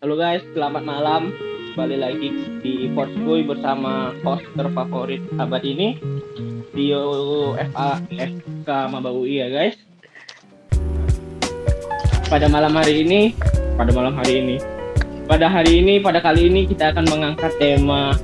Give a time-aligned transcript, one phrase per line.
[0.00, 1.28] Halo guys, selamat malam.
[1.76, 2.32] Kembali lagi
[2.64, 6.00] di Postboy bersama host terfavorit abad ini
[6.72, 7.04] Dio
[7.52, 9.76] FA FK Maba UI ya guys.
[12.32, 13.36] Pada malam hari ini,
[13.76, 14.56] pada malam hari ini,
[15.28, 18.16] pada hari ini, pada kali ini kita akan mengangkat tema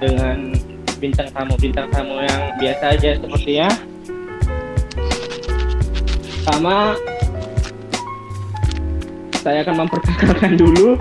[0.00, 0.56] dengan
[0.96, 3.68] bintang tamu bintang tamu yang biasa aja sepertinya
[6.48, 6.96] sama
[9.46, 10.98] saya akan memperkenalkan dulu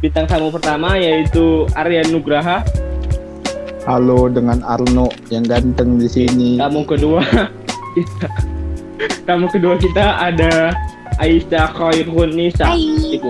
[0.00, 2.64] bintang tamu pertama yaitu Aryan Nugraha.
[3.84, 6.56] Halo dengan Arno yang ganteng di sini.
[6.56, 7.20] tamu kedua.
[7.92, 8.28] Kita
[9.28, 10.72] tamu kedua kita ada
[11.20, 12.72] Aisyah Khairun Nisa.
[12.72, 13.28] Ibu.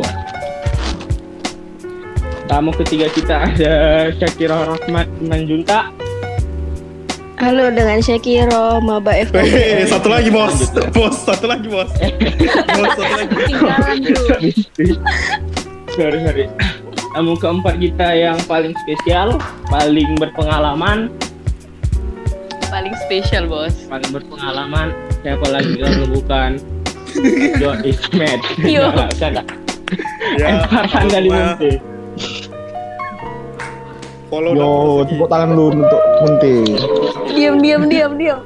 [2.47, 3.73] tamu ketiga kita ada
[4.15, 5.89] Syakira Rahmat Manjunta
[7.43, 9.91] Halo dengan Syakiro Maba Eh, FKB.
[9.91, 10.55] satu lagi bos,
[10.95, 14.13] bos, satu lagi bos, bos, satu lagi.
[15.93, 16.45] Sorry sorry
[17.13, 19.37] tamu keempat kita yang paling spesial
[19.69, 21.13] paling berpengalaman
[22.73, 23.75] Paling spesial bos.
[23.85, 26.57] paling berpengalaman siapa lagi kalau bukan
[27.59, 28.89] John Ismet Yo.
[28.89, 29.43] Nggak, bercanda.
[30.41, 30.65] Ya,
[31.21, 31.77] Munti
[34.33, 36.55] follow Yo, dong, tepuk tangan lu untuk Munti.
[37.29, 38.41] Diam diam diam diam.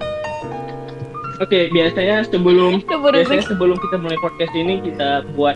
[1.38, 5.54] Oke, biasanya sebelum biasanya sebelum kita mulai podcast ini kita buat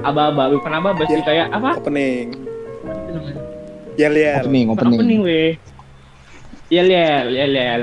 [0.00, 1.22] aba-aba, bukan aba-aba sih Ya.
[1.22, 1.78] kayak apa?
[1.78, 2.34] opening,
[3.94, 4.42] yel yel.
[4.42, 5.20] Opening, Opening, opening.
[5.22, 5.52] weh.
[6.68, 7.82] Yel yel, yel yel.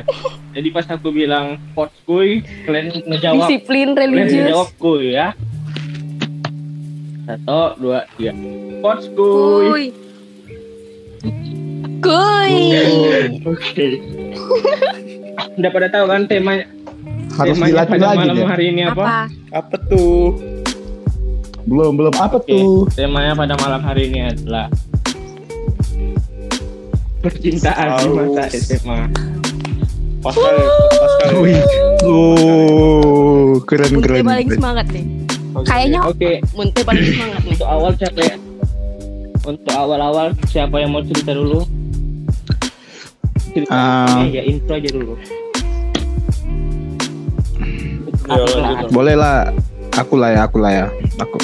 [0.52, 4.46] Jadi pas aku bilang pot kuy, kalian ngejawab, Disiplin kalian religius.
[4.46, 5.28] ngejawab kuy ya.
[7.26, 8.34] Satu, dua, tiga.
[8.82, 9.66] Pot kuy.
[9.70, 9.86] Kuy.
[12.06, 12.54] Kuy.
[13.44, 13.88] Oke.
[15.56, 16.70] Udah pada tahu kan temanya
[17.36, 18.46] Harus temanya dilatih pada lagi malam ya.
[18.48, 18.94] hari ini apa?
[18.94, 19.18] Apa?
[19.52, 20.38] Apa tuh?
[21.66, 22.14] Belum, belum.
[22.14, 22.86] Apa Oke, tuh?
[22.94, 24.70] temanya pada malam hari ini adalah
[27.20, 29.00] percintaan di masa SMA.
[30.22, 31.34] Pas kali, pas kali.
[31.40, 31.62] Wih.
[32.04, 34.24] Oh, keren Munte keren.
[34.24, 35.06] paling semangat nih.
[35.54, 37.52] Oke, Kayaknya Oke, Munte paling semangat nih.
[37.52, 38.36] untuk awal siapa ya?
[39.44, 41.66] Untuk awal-awal siapa yang mau cerita dulu?
[43.56, 44.20] Cerita Ah.
[44.28, 45.16] ya intro aja dulu.
[48.92, 49.56] Boleh lah.
[49.96, 50.86] Aku lah ya, aku lah ya.
[51.24, 51.40] Aku.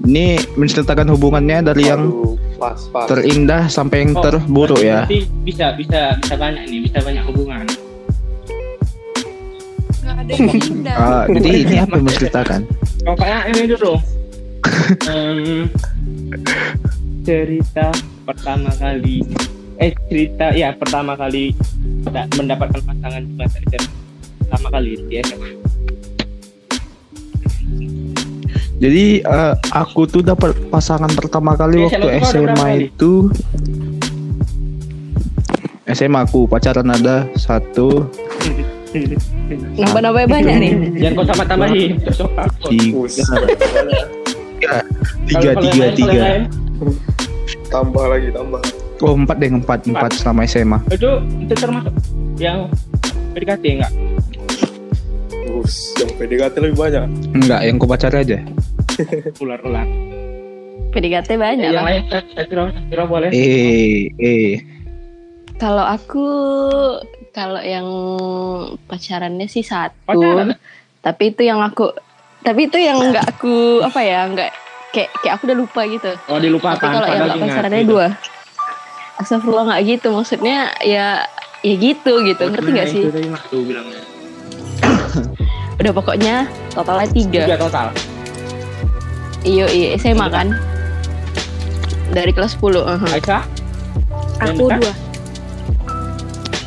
[0.00, 3.04] Ini menceritakan hubungannya dari yang Aduh, pas, pas.
[3.04, 5.04] terindah sampai yang Oh, terburuk ya.
[5.04, 7.68] Nanti bisa bisa bisa banyak nih, bisa banyak hubungan.
[10.00, 10.96] Gak ada yang indah.
[10.96, 12.60] Ah, jadi ini apa yang menceritakan?
[13.04, 13.92] Pokoknya ini dulu.
[15.12, 15.68] Em,
[17.22, 17.92] cerita
[18.30, 19.26] pertama kali
[19.76, 21.50] eh cerita ya pertama kali
[22.06, 23.90] da- mendapatkan pasangan di masa SMA.
[24.38, 25.48] Pertama kali di SMA.
[28.80, 32.86] Jadi eh, aku tuh dapat pasangan pertama kali Di waktu SMA SMA kali?
[32.86, 33.12] itu
[35.90, 38.06] SMA aku pacaran ada satu
[39.70, 40.72] Nambah-nambah banyak nih.
[40.98, 41.90] Jangan kau tambah tambahin.
[45.26, 46.22] Tiga tiga tiga tiga
[47.70, 48.58] Tambah lagi, tambah.
[49.00, 51.08] oh empat deh empat empat selama SMA Itu
[51.40, 51.94] itu termasuk
[52.36, 52.66] yang
[53.32, 53.92] PDKT enggak?
[55.46, 57.04] Bus, yang PDKT lebih banyak.
[57.32, 58.38] enggak yang ku pacar aja
[59.42, 59.86] Ular-ular.
[60.90, 62.44] PDKT banyak yang lain kira, saya
[62.90, 63.30] kira boleh.
[63.30, 64.58] eh eh
[65.56, 66.26] Kalau aku
[67.30, 67.86] kalau yang
[68.84, 69.94] pacarannya sih satu.
[70.04, 70.58] Pacaran?
[70.98, 71.94] Tapi itu yang aku
[72.40, 74.50] tapi itu yang nggak aku apa ya nggak
[74.90, 76.10] kayak kayak aku udah lupa gitu.
[76.26, 76.78] Oh dilupakan.
[76.78, 77.92] Tapi kalau yang nggak pacarannya gitu.
[77.94, 78.06] dua.
[79.20, 81.06] Astagfirullah nggak gitu maksudnya ya
[81.60, 83.02] ya gitu gitu Oh, ngerti nggak sih?
[83.50, 84.02] tuh bilangnya.
[85.80, 86.34] Udah pokoknya
[86.72, 87.42] totalnya tiga.
[87.46, 87.86] Tiga total.
[89.44, 90.52] Iyo iya SMA kan.
[92.10, 93.06] Dari kelas 10 aha.
[93.14, 93.42] Aisyah?
[94.40, 94.92] Yang Aku dua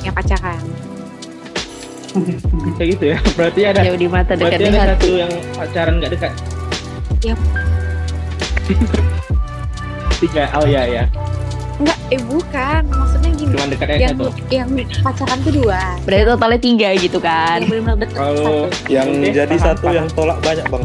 [0.04, 0.62] yang pacaran.
[2.70, 3.18] Bisa gitu ya.
[3.40, 4.92] Berarti ada Jauh di mata dekat berarti ada hati.
[4.94, 6.32] satu yang pacaran nggak dekat.
[7.24, 7.40] Yap.
[10.18, 10.44] Tiga.
[10.56, 11.04] Oh ya ya.
[11.74, 12.82] Enggak, eh bukan.
[12.86, 13.52] Maksudnya gini.
[13.52, 14.28] Cuma dekat aja Yang satu.
[14.50, 14.70] yang
[15.02, 15.82] pacaran tuh dua.
[16.02, 17.60] Berarti totalnya tiga gitu kan.
[17.62, 18.88] Yang dekat Kalau satu.
[18.88, 19.96] Yang Oke, jadi paham, satu paham.
[19.96, 20.84] yang tolak banyak bang.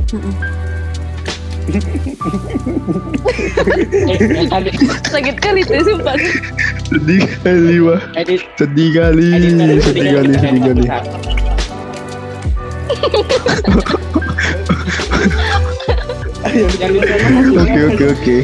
[4.09, 4.19] eh,
[5.05, 6.17] Sakit kali tuh sumpah.
[6.89, 8.01] sedih kali wah
[8.57, 10.85] sedih kali sedih tiga kali sedih kali.
[16.59, 18.37] Yang di sana masih oke oke oke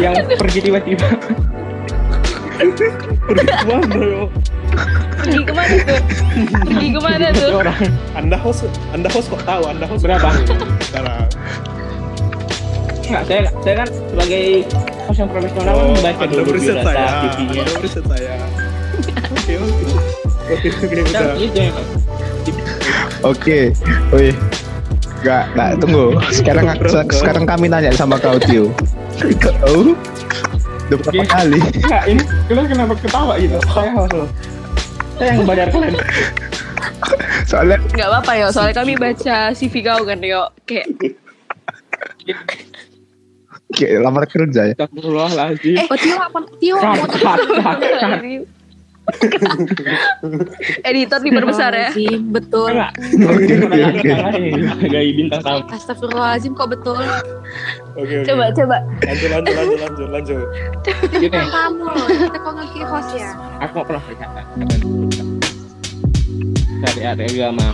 [0.00, 1.08] yang pergi tiba-tiba
[2.62, 2.86] Pergi
[3.42, 4.22] ke mana bro?
[5.18, 6.00] Pergi ke mana tuh?
[6.62, 7.50] Pergi ke mana tuh?
[7.58, 7.80] Orang
[8.14, 9.66] Anda host, Anda host kok tahu?
[9.66, 10.30] Anda host Berapa?
[10.86, 11.26] Sekarang.
[13.02, 14.44] Enggak, saya, saya kan sebagai
[15.10, 17.08] host yang profesional kan Oh, membaca Anda dulu beriset biodata saya.
[17.34, 18.34] Anda beriset saya.
[19.32, 19.84] Oke, oke.
[20.52, 21.91] Oke, oke, udah.
[23.22, 23.70] Oke.
[24.10, 24.34] Wih.
[25.22, 26.18] Gak, gak tunggu.
[26.34, 28.74] Sekarang se- sekarang kami nanya sama kau Tio.
[29.38, 29.94] Kau
[30.90, 31.30] udah berapa Oke.
[31.30, 31.58] kali?
[31.78, 33.56] Enggak, ini kalian kenapa ketawa gitu?
[33.64, 34.28] Saya loh.
[35.14, 35.94] Saya yang bayar kalian.
[37.46, 40.42] Soalnya Gak apa-apa yo, soalnya kami baca CV kau kan yo.
[40.66, 40.86] Kayak
[43.72, 44.74] kayak lamar kerja ya.
[44.74, 45.76] Astagfirullahaladzim.
[45.80, 46.38] Oh Tio apa?
[46.58, 47.06] Tio mau.
[50.88, 51.90] editor diperbesar ya.
[51.92, 52.72] Astagfirullahaladzim, betul.
[54.80, 55.64] Sebagai bintang tamu.
[55.70, 57.02] Astagfirullahaladzim kok betul.
[57.96, 58.26] Oke, oke.
[58.26, 58.76] Coba coba.
[59.04, 60.42] Lanjut, lanjut, lanjut, lanjut,
[61.32, 63.30] Kamu loh, kita kok nge host ya.
[63.60, 64.04] aku pernah.
[66.82, 67.66] Dari ada agama.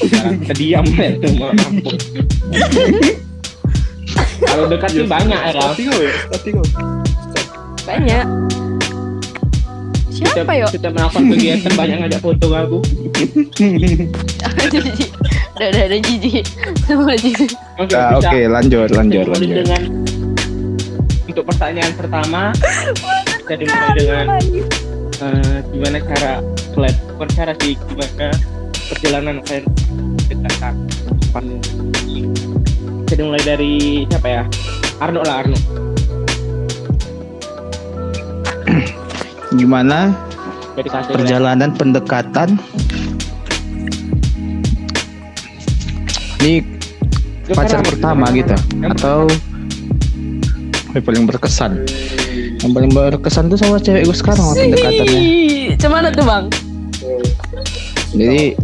[0.00, 1.98] Sekarang kita diam ya semua kampung.
[4.44, 6.10] Kalau dekat sih banyak ya, ya,
[7.84, 8.26] Banyak.
[10.14, 10.66] Siapa yo?
[10.70, 12.78] Kita melakukan kegiatan banyak ngajak foto ke aku.
[15.54, 16.46] Udah udah ada jijik
[16.82, 17.50] sama jijik.
[17.78, 19.54] Oke, Nah, bisa Oke lanjut lanjut lanjut.
[19.62, 19.82] dengan
[21.24, 22.42] untuk pertanyaan pertama
[23.38, 24.26] kita dimulai dengan
[25.22, 26.32] eh, gimana cara
[26.74, 28.28] kalian bukan cara sih gimana
[28.90, 29.64] perjalanan kalian
[33.06, 33.74] kita dimulai dari
[34.10, 34.42] siapa ya
[34.98, 35.58] Arno lah Arno
[39.54, 40.10] Gimana
[41.08, 42.58] perjalanan pendekatan?
[46.42, 46.60] Ini
[47.54, 48.52] pacar pertama gitu
[48.92, 49.30] atau
[50.92, 51.86] yang paling berkesan?
[52.60, 55.18] Yang paling berkesan tuh sama cewek gue sekarang waktu pendekatannya.
[55.22, 56.44] Ih, Cemana tuh bang?
[58.14, 58.58] Jadi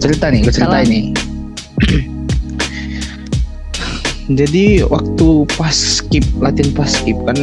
[0.00, 1.00] cerita nih, gue cerita ini.
[4.24, 5.28] Jadi waktu
[5.60, 7.36] pas skip latihan pas skip kan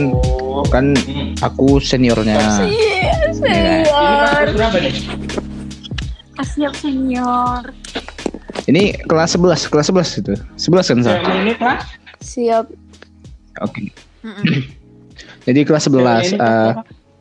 [0.69, 1.33] kan Hmm.
[1.41, 2.37] aku seniornya.
[2.37, 2.77] Ini
[3.33, 3.85] senior.
[3.87, 4.93] kelas berapa nih
[6.31, 7.63] Kasiap senior.
[8.65, 10.33] Ini kelas 11, kelas 11 itu.
[10.57, 11.13] 11 kan, Sa?
[11.17, 11.81] Ini kelas
[12.21, 12.65] Siap.
[13.61, 13.89] Oke.
[14.21, 14.45] Mm-mm.
[15.49, 16.71] Jadi kelas 11 Cewek ini eh,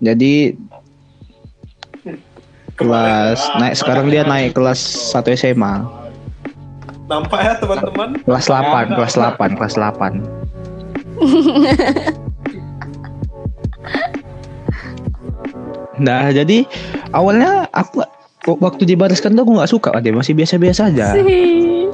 [0.01, 0.35] jadi
[2.77, 4.81] kelas naik sekarang dia naik kelas
[5.13, 5.85] 1 SMA.
[7.09, 8.17] Nampak ya teman-teman?
[8.25, 10.25] Kelas 8, kelas 8, kelas 8.
[16.01, 16.65] Nah, jadi
[17.13, 18.03] awalnya aku
[18.59, 21.13] waktu dibariskan tuh aku nggak suka dia masih biasa-biasa aja.
[21.13, 21.87] Sih.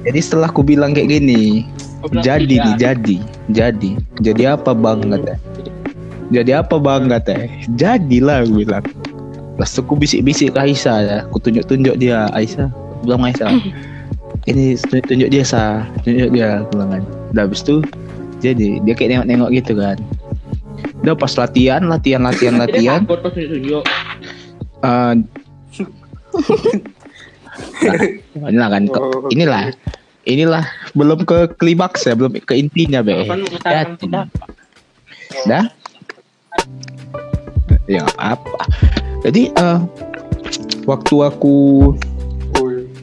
[0.00, 1.68] Jadi setelah aku bilang kayak gini,
[2.00, 3.16] Kelas jadi nih, jadi,
[3.52, 3.90] jadi,
[4.24, 5.36] jadi apa bang kata?
[6.32, 7.46] Jadi apa bang kata?
[7.76, 8.84] Jadilah aku bilang.
[9.60, 12.72] Terus aku bisik-bisik ke Aisyah ya, aku tunjuk-tunjuk dia Aisyah,
[13.04, 13.52] bilang Aisyah,
[14.48, 17.02] ini tunjuk-tunjuk dia sah, tunjuk dia, aku bilang kan.
[17.36, 17.84] Udah habis itu,
[18.40, 20.00] jadi dia kayak nengok-nengok gitu kan.
[21.00, 23.00] Udah pas latihan, latihan, latihan, latihan.
[24.80, 25.12] eh
[28.36, 29.72] nah, inilah kan, ke- Oh, inilah,
[30.24, 33.24] inilah belum ke klimaks ya, belum ke intinya be.
[33.64, 33.82] Ya,
[35.46, 35.64] Dah?
[37.86, 38.60] Ya apa.
[39.20, 39.78] Jadi eh
[40.84, 41.56] waktu aku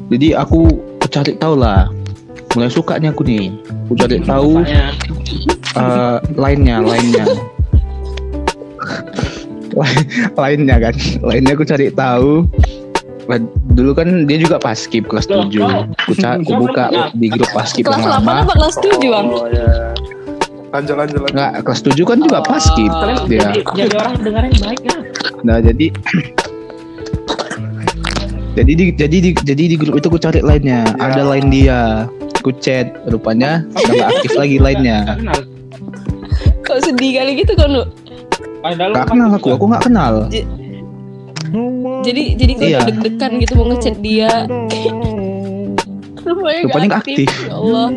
[0.07, 0.69] jadi aku,
[1.07, 1.89] cari tahu lah.
[2.53, 3.51] Mulai suka nih aku nih.
[3.87, 4.51] Aku cari tahu
[5.75, 7.25] eh lainnya, lainnya.
[9.77, 10.93] Lain- lainnya kan.
[11.21, 12.45] Lainnya aku cari tahu.
[13.69, 15.59] Dulu kan dia juga paskib kelas Loh, 7.
[15.59, 18.31] kau- Aku, aku buka di grup paskib Kelas yang 8 lama.
[18.41, 19.25] apa kelas 7 bang?
[19.27, 19.67] Oh ya.
[20.69, 21.31] Lanjut, lanjut, lanjut.
[21.31, 23.39] Enggak, kelas 7 kan juga paskib Kalian dia.
[23.45, 24.99] jadi, jadi orang dengerin baik lah
[25.39, 25.85] Nah jadi
[28.57, 32.49] jadi di, jadi di, jadi di grup itu aku cari lainnya ada lain dia aku
[32.57, 34.97] chat rupanya udah nggak aktif lagi lainnya
[36.59, 37.83] Kok sedih kali gitu kan lu?
[38.61, 40.13] Padahal kan kenal aku aku nggak kenal
[42.03, 42.79] Jadi jadi kau Iya.
[42.87, 44.27] deg-degan gitu mau ngechat dia.
[46.27, 47.29] Rupanya Rupanya nggak aktif.
[47.47, 47.87] Ya Allah.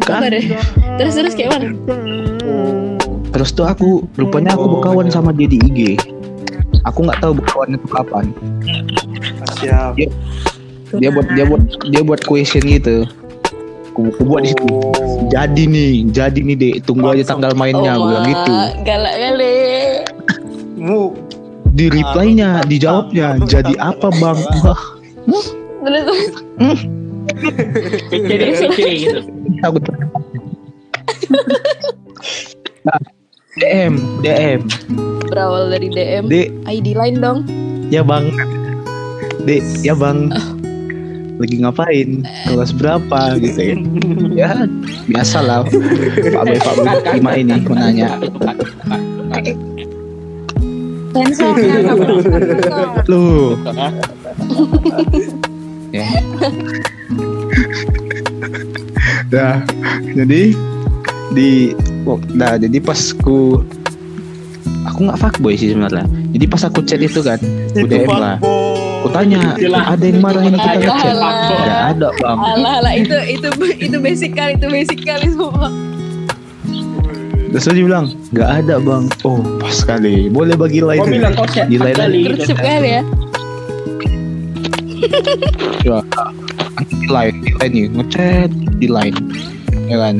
[0.00, 0.20] kan.
[0.96, 1.68] Terus terus kayak mana?
[3.32, 5.96] terus tuh aku rupanya aku berkawan sama dia di IG
[6.84, 8.24] aku nggak tahu berkawan itu kapan
[9.58, 9.96] Siap.
[11.00, 13.08] dia buat dia buat dia buat question gitu
[13.96, 14.66] buat di situ.
[15.32, 16.74] Jadi nih jadi nih dek.
[16.88, 18.52] Tunggu aja tanggal mainnya bilang gitu.
[18.52, 19.56] Oh, galak kali.
[20.86, 21.14] Mu.
[21.72, 24.36] di reply-nya dijawabnya jadi apa bang?
[24.60, 25.46] Wah
[25.82, 26.26] Terus terus.
[28.12, 28.38] pikir
[28.98, 29.20] gitu
[29.62, 29.78] aku
[32.82, 32.98] nah,
[33.56, 34.60] DM DM
[35.30, 36.28] berawal dari DM.
[36.28, 37.38] D ID lain dong.
[37.88, 38.30] ya bang.
[39.42, 40.30] Dek ya bang
[41.42, 42.22] lagi ngapain?
[42.46, 43.76] Kelas berapa gitu ya?
[44.32, 44.64] Ya
[45.10, 48.16] biasa lah pak boy pak boy lima ini mau nanya.
[51.12, 51.92] Sensor ya,
[53.10, 53.52] lu.
[55.92, 56.08] Ya.
[59.28, 59.60] Nah
[60.16, 60.56] jadi
[61.36, 61.76] di
[62.08, 63.60] oh, nah jadi pas ku
[64.88, 66.08] aku nggak fuckboy sih sebenarnya.
[66.32, 67.36] Jadi pas aku chat itu kan
[67.76, 68.36] udah lah
[69.02, 72.38] aku tanya ada yang marahin kita ngechat nggak ada bang.
[72.38, 72.92] Alah, alah.
[72.94, 73.48] Itu itu
[73.82, 75.66] itu basic kali, itu basic kali semua.
[77.52, 79.10] terus dia bilang nggak ada bang.
[79.26, 80.30] Oh pas kali.
[80.30, 81.34] Boleh bagi line Kau bilang
[81.66, 82.18] di line kali.
[82.22, 82.30] Gitu.
[82.38, 83.02] Gercep kali ya.
[85.82, 85.98] ya.
[86.86, 87.86] Di line di line nih.
[87.90, 89.18] Ngechat di line.
[89.90, 90.14] Ya kan?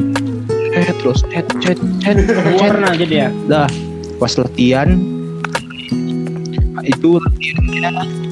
[0.74, 2.58] Chat terus chat chat chat chat.
[2.58, 3.70] warna jadi ya dah.
[4.18, 4.98] Pas latihan
[6.82, 8.31] itu latihannya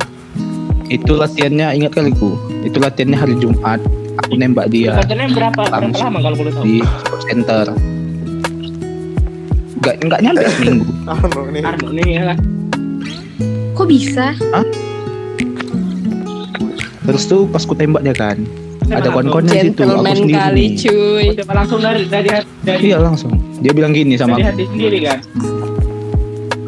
[0.91, 2.35] itu latihannya ingat kali ku?
[2.61, 3.79] Itu latihannya hari Jumat.
[4.21, 4.99] Aku nembak dia.
[4.99, 6.05] Katanya berapa berapa Langsung.
[6.05, 6.65] lama kalau boleh tahu?
[6.67, 7.65] di sport center.
[9.81, 10.85] Nggak nggak nyampe seminggu.
[11.07, 11.63] Anu nih.
[11.65, 12.23] Anu nih ya.
[12.27, 12.39] Kan
[13.73, 14.35] Kok bisa?
[17.01, 18.39] terus tuh pas ku tembak dia kan
[18.87, 20.31] ada kawan-kawannya situ aku sendiri.
[20.37, 20.71] kali nih.
[20.79, 21.27] cuy.
[21.39, 23.33] Coba langsung dari dari hati dari, iya langsung.
[23.59, 24.51] Dia bilang gini sama dari aku.
[24.53, 25.19] hati sendiri kan?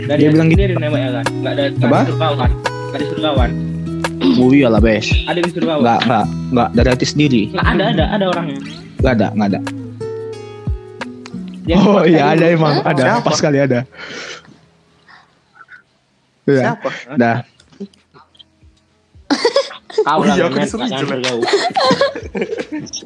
[0.02, 1.26] Dari Dia hati bilang ya kan?
[1.30, 2.00] Nggak ada Apa?
[2.10, 2.50] kawan
[2.90, 3.50] nggak disuruh kawan
[4.22, 5.10] oh iya lah bes.
[5.26, 6.24] Ada yang disuruh kawan nggak nggak
[6.54, 6.68] nggak.
[6.78, 7.42] Dari hati sendiri.
[7.50, 8.58] Nggak ada ada ada orangnya?
[9.02, 9.60] Nggak ada nggak ada.
[11.66, 12.74] Yang oh iya ada emang.
[12.82, 13.26] Ada Siapa?
[13.26, 13.80] pas kali ada.
[16.42, 16.88] Iya, Siapa?
[17.14, 17.38] dah.
[20.02, 20.88] Kau Oh lah iya, jelek.
[20.90, 21.38] nyamper kau.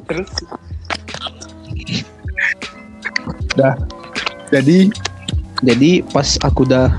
[0.07, 0.29] Terus?
[3.59, 3.75] Dah.
[4.49, 4.89] Jadi
[5.61, 6.93] jadi pas aku udah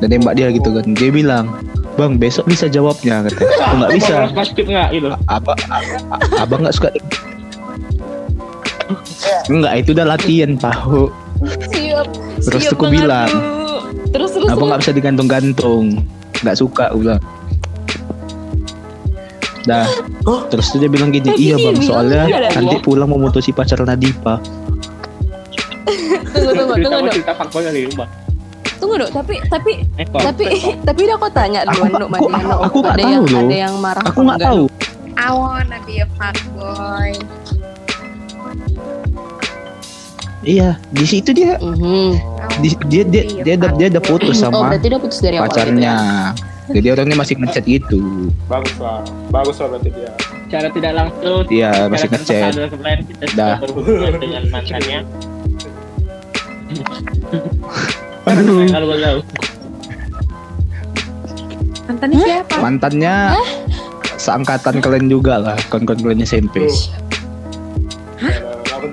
[0.00, 1.46] udah nembak dia gitu kan dia bilang
[1.96, 4.14] bang besok bisa jawabnya katanya aku nggak bisa
[4.52, 5.52] nggak gitu apa
[6.40, 6.90] abang nggak suka
[9.50, 11.10] Enggak, itu udah latihan tahu.
[11.74, 12.06] Siap.
[12.38, 13.30] Terus siap tuh ku banget, bilang.
[14.14, 14.46] Terus terus.
[14.46, 16.06] Abang nggak bisa digantung-gantung.
[16.46, 17.18] Nggak suka, aku bilang.
[19.66, 19.90] Dah.
[20.54, 24.38] Terus tuh dia bilang gini, iya bang, soalnya nanti pulang mau mutusi pacar Nadipa.
[26.36, 28.08] tunggu tunggu tunggu cerita fuckboy kali mbak
[28.76, 29.10] Tunggu dok.
[29.10, 30.44] Tapi tapi Eko tapi
[30.82, 32.56] tapi udah aku tanya Aku duluan dok aku- Madiano.
[32.60, 33.40] aku nggak ada tahu yang loh.
[33.40, 34.04] ada yang marah.
[34.04, 34.64] Aku nggak enggak, tahu.
[35.16, 37.10] I wanna be a fuckboy.
[40.42, 41.74] Iya, di situ dia Dok?
[41.74, 42.08] Mhm.
[42.56, 45.48] di, dia dia dia dia, dia udah putus Oh sama berarti udah putus dari awal
[45.48, 45.90] gitu pacarnya.
[45.90, 45.98] ya?
[46.68, 48.30] Jadi orangnya masih ngechat gitu.
[48.46, 49.02] bagus lah.
[49.28, 50.12] Bagus lah berarti dia.
[50.46, 52.42] cara tidak langsung Dia secara masih ngechat.
[52.46, 53.58] sadar kemarin kita Dah.
[53.58, 54.98] sudah berhubungan dengan mantannya
[58.26, 58.66] Aduh.
[58.66, 59.20] kalau boleh tahu
[61.86, 62.54] Mantannya siapa?
[62.58, 63.14] Mantannya
[64.16, 66.66] seangkatan kalian juga lah, kawan-kawan kalian SMP.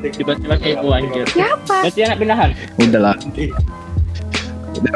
[0.04, 1.80] Tiba-tiba kayak oh anjir Siapa?
[1.82, 3.16] berarti anak pindahan Udahlah.
[4.74, 4.94] Udah.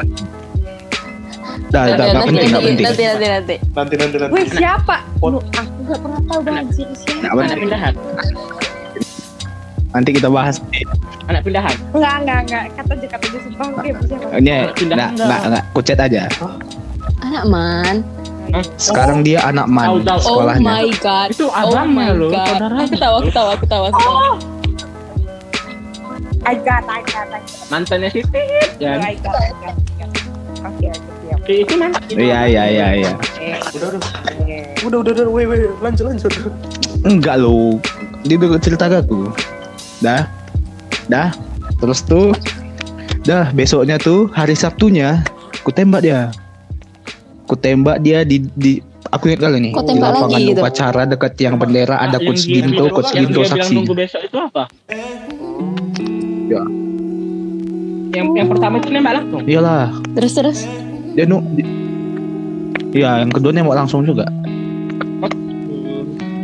[1.67, 2.85] Dah, dah, Nanti nggak nanti penting, nggak nanti penting.
[2.85, 3.55] nanti nanti nanti.
[3.73, 4.31] Nanti nanti nanti.
[4.31, 4.95] Wih siapa?
[5.19, 7.23] Lu, aku gak pernah tahu banjir Nggak siapa.
[7.25, 7.59] anak penting.
[7.59, 7.93] pindahan
[9.97, 10.61] Nanti kita bahas.
[11.25, 12.63] anak pindahan Enggak, enggak, enggak.
[12.77, 13.65] Kata aja, kata aja sumpah.
[13.73, 14.27] Oke, siapa?
[14.37, 15.25] Ini, Pindah, nggak, pindah.
[15.25, 16.23] nggak, nggak, kucet aja.
[17.25, 17.95] Anak man.
[18.77, 20.05] Sekarang dia anak man.
[20.05, 20.61] Oh sekolahnya.
[20.61, 21.27] my god.
[21.33, 22.47] Itu Oh abangnya my loh, god.
[22.47, 22.85] saudaranya.
[22.85, 24.13] Aku tahu aku tahu aku tahu aku tahu.
[26.47, 27.67] I got, I got, I got.
[27.67, 28.39] mantannya Siti
[28.79, 30.11] kan I got, I got, I got.
[30.63, 31.39] Oke, oke, siap.
[31.43, 31.73] itu
[32.15, 33.11] Iya, iya, iya, iya.
[33.73, 34.01] Udah udah.
[34.85, 35.25] Udah udah udah.
[35.27, 35.67] Wait wait.
[35.81, 36.31] Lanjut lanjut.
[37.03, 37.83] Enggak lo.
[38.23, 39.27] Dia udah cerita ke aku.
[39.99, 40.23] Dah.
[41.07, 41.29] Dah.
[41.77, 42.33] Terus tuh
[43.21, 45.21] dah besoknya tuh hari Sabtunya
[45.55, 46.31] aku tembak dia.
[47.43, 50.59] Aku tembak dia di di aku ingat kali nih Kok di tembak lapangan lagi gitu?
[50.59, 53.73] upacara dekat yang bendera ada Yang coach Ginto, coach yang Ginto saksi.
[53.73, 54.63] nunggu besok itu apa
[56.47, 56.59] Ya.
[58.13, 60.59] yang yang pertama itu nembak langsung Iyalah, Terus terus.
[61.13, 61.39] dia nu
[62.89, 64.27] Iya, yang kedua nembak langsung juga.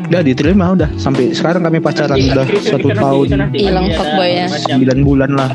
[0.03, 3.87] Udah diterima udah sampai sekarang kami pacaran Nanti- udah itu satu nanti- tahun nanti Hilang
[3.89, 4.45] fuckboy ya.
[4.47, 5.51] 9 bulan lah.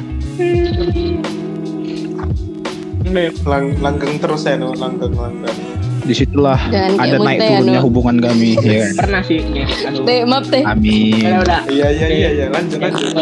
[3.42, 4.72] Lang langgeng terus ya no.
[4.72, 5.56] Langgeng langgeng.
[6.04, 8.92] Di situlah kayak ada naik ya, turunnya hubungan kami ya kan.
[8.98, 9.44] pernah sih
[9.84, 10.62] aduh Teh maaf teh.
[10.64, 11.20] Amin.
[11.68, 12.46] Iya iya iya iya.
[12.48, 13.12] Lanjut lanjut.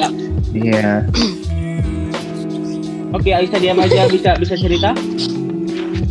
[0.52, 0.90] Iya.
[3.08, 4.90] oke Aisyah diam aja bisa bisa cerita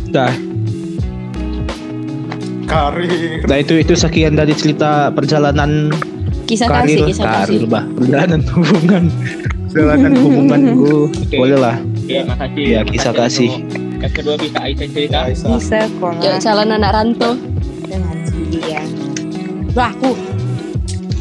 [0.06, 0.30] Dah,
[2.66, 3.46] Karir.
[3.46, 5.94] nah itu itu sekian dari cerita perjalanan
[6.44, 7.66] Kisah karir, kasih kisah karir kasih.
[7.66, 9.04] bah, perjalanan hubungan,
[9.68, 10.96] perjalanan hubunganku.
[11.22, 11.36] Oke.
[11.36, 11.76] Boleh lah.
[12.04, 13.50] ya makasih Iya, kisah kasih.
[13.96, 15.48] yang kedua bisa Aisyah cerita Ya, Aisyah.
[15.56, 17.32] Bisa sekolah Yuk calon anak rantau.
[18.62, 18.82] ya.
[19.72, 20.10] Loh aku.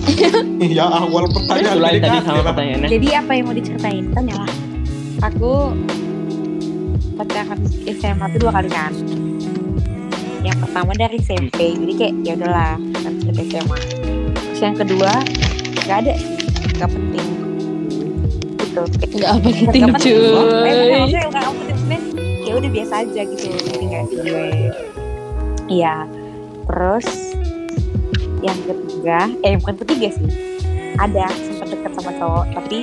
[0.62, 2.44] Ya awal pertanyaan mulai tadi sama lah.
[2.48, 4.04] pertanyaannya Jadi apa yang mau diceritain?
[4.14, 4.52] Tanya lah.
[5.24, 5.74] Aku
[7.16, 7.60] pacaran
[7.90, 8.94] SMA tuh dua kali kan.
[10.46, 13.78] Yang pertama dari SMP, jadi kayak ya udahlah kan dari SMA.
[14.38, 15.12] Terus yang kedua
[15.90, 16.14] nggak ada,
[16.78, 17.28] nggak penting.
[18.62, 18.82] Gitu.
[18.86, 19.82] Penting Nggak penting.
[19.82, 20.96] Eh, cuy.
[21.02, 22.02] maksudnya nggak penting.
[22.46, 24.46] Ya udah biasa aja gitu, ngerti nggak sih gue?
[25.66, 25.96] Iya.
[26.66, 27.08] Terus
[28.46, 30.30] yang ketiga, eh bukan ketiga sih.
[30.96, 32.80] Ada sempat deket sama cowok, tapi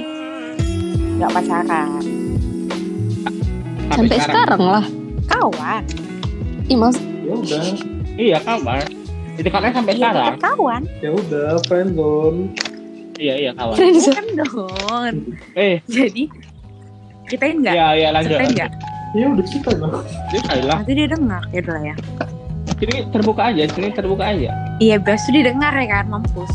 [1.22, 2.02] nggak pacaran.
[3.94, 4.84] Sampai sekarang lah.
[5.30, 5.82] Kawan.
[6.66, 7.64] Ih, mas, Ya udah,
[8.14, 8.82] iya kabar
[9.32, 10.82] itu katanya sampai Iya, sekarang kawan.
[11.00, 12.40] ya udah, friendzone.
[13.16, 13.78] iya iya kawan
[14.34, 15.14] dong.
[15.54, 16.28] eh Jadi
[17.26, 17.72] ceritain nggak?
[17.72, 18.70] iya iya lanjut Ceritain nggak?
[19.12, 19.94] Ya udah kita dong.
[20.28, 21.96] ini kali lah Nanti dia dengar ya udah lah ya.
[22.74, 26.50] sini terbuka aja sini terbuka aja Iya, biasa dia dengar ya kan, mampus.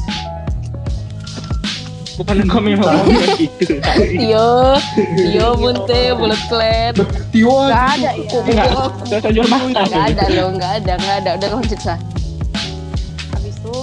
[2.18, 3.06] Bukan kami ngomong
[3.38, 3.78] gitu
[4.18, 4.74] Yo,
[5.22, 6.94] yo munte bulat klen.
[7.30, 8.30] Tio Gak ada ya.
[8.42, 11.30] Enggak ada loh, enggak ada, enggak ada.
[11.38, 12.00] Udah lanjut sah.
[13.38, 13.78] habis itu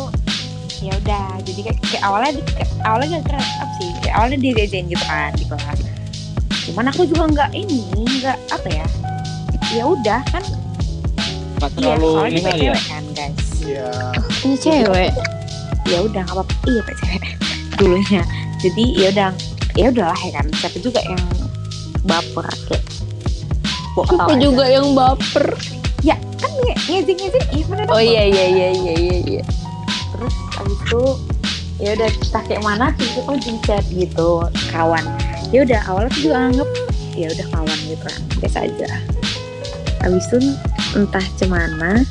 [0.83, 1.27] ya udah.
[1.47, 3.91] Jadi kayak, kayak awalnya di, kayak, awalnya gak keren apa sih.
[4.03, 5.81] Kayak awalnya dia diajain gitu kan di kelas.
[6.65, 7.81] Cuman aku juga nggak ini
[8.19, 8.87] nggak apa ya.
[9.71, 10.45] Ya udah kan.
[11.63, 12.75] Nggak iya terlalu soalnya ini kali ya?
[12.91, 13.47] kan guys.
[13.63, 13.89] Iya.
[14.43, 15.13] Ini cewek.
[15.85, 16.55] ya udah nggak apa-apa.
[16.67, 17.44] Iya pak cewek
[17.77, 18.23] dulunya.
[18.61, 19.31] Jadi ya udah
[19.75, 20.47] ya udahlah ya kan.
[20.57, 21.23] Siapa juga yang
[22.05, 22.85] baper kayak
[23.95, 25.55] Aku juga yang baper.
[26.03, 26.19] aja.
[26.37, 26.51] kan
[26.91, 29.45] ngezing ngezing iya mana Oh iya iya iya iya iya iya.
[30.13, 31.03] terus abis itu
[31.81, 34.29] ya udah kita kayak mana gitu oh di chat gitu
[34.69, 35.05] kawan.
[35.49, 36.69] Ya udah awalnya tuh juga anggap
[37.15, 38.89] ya udah kawan gitu kan biasa aja.
[40.05, 40.39] Abis itu
[40.95, 42.03] entah cemana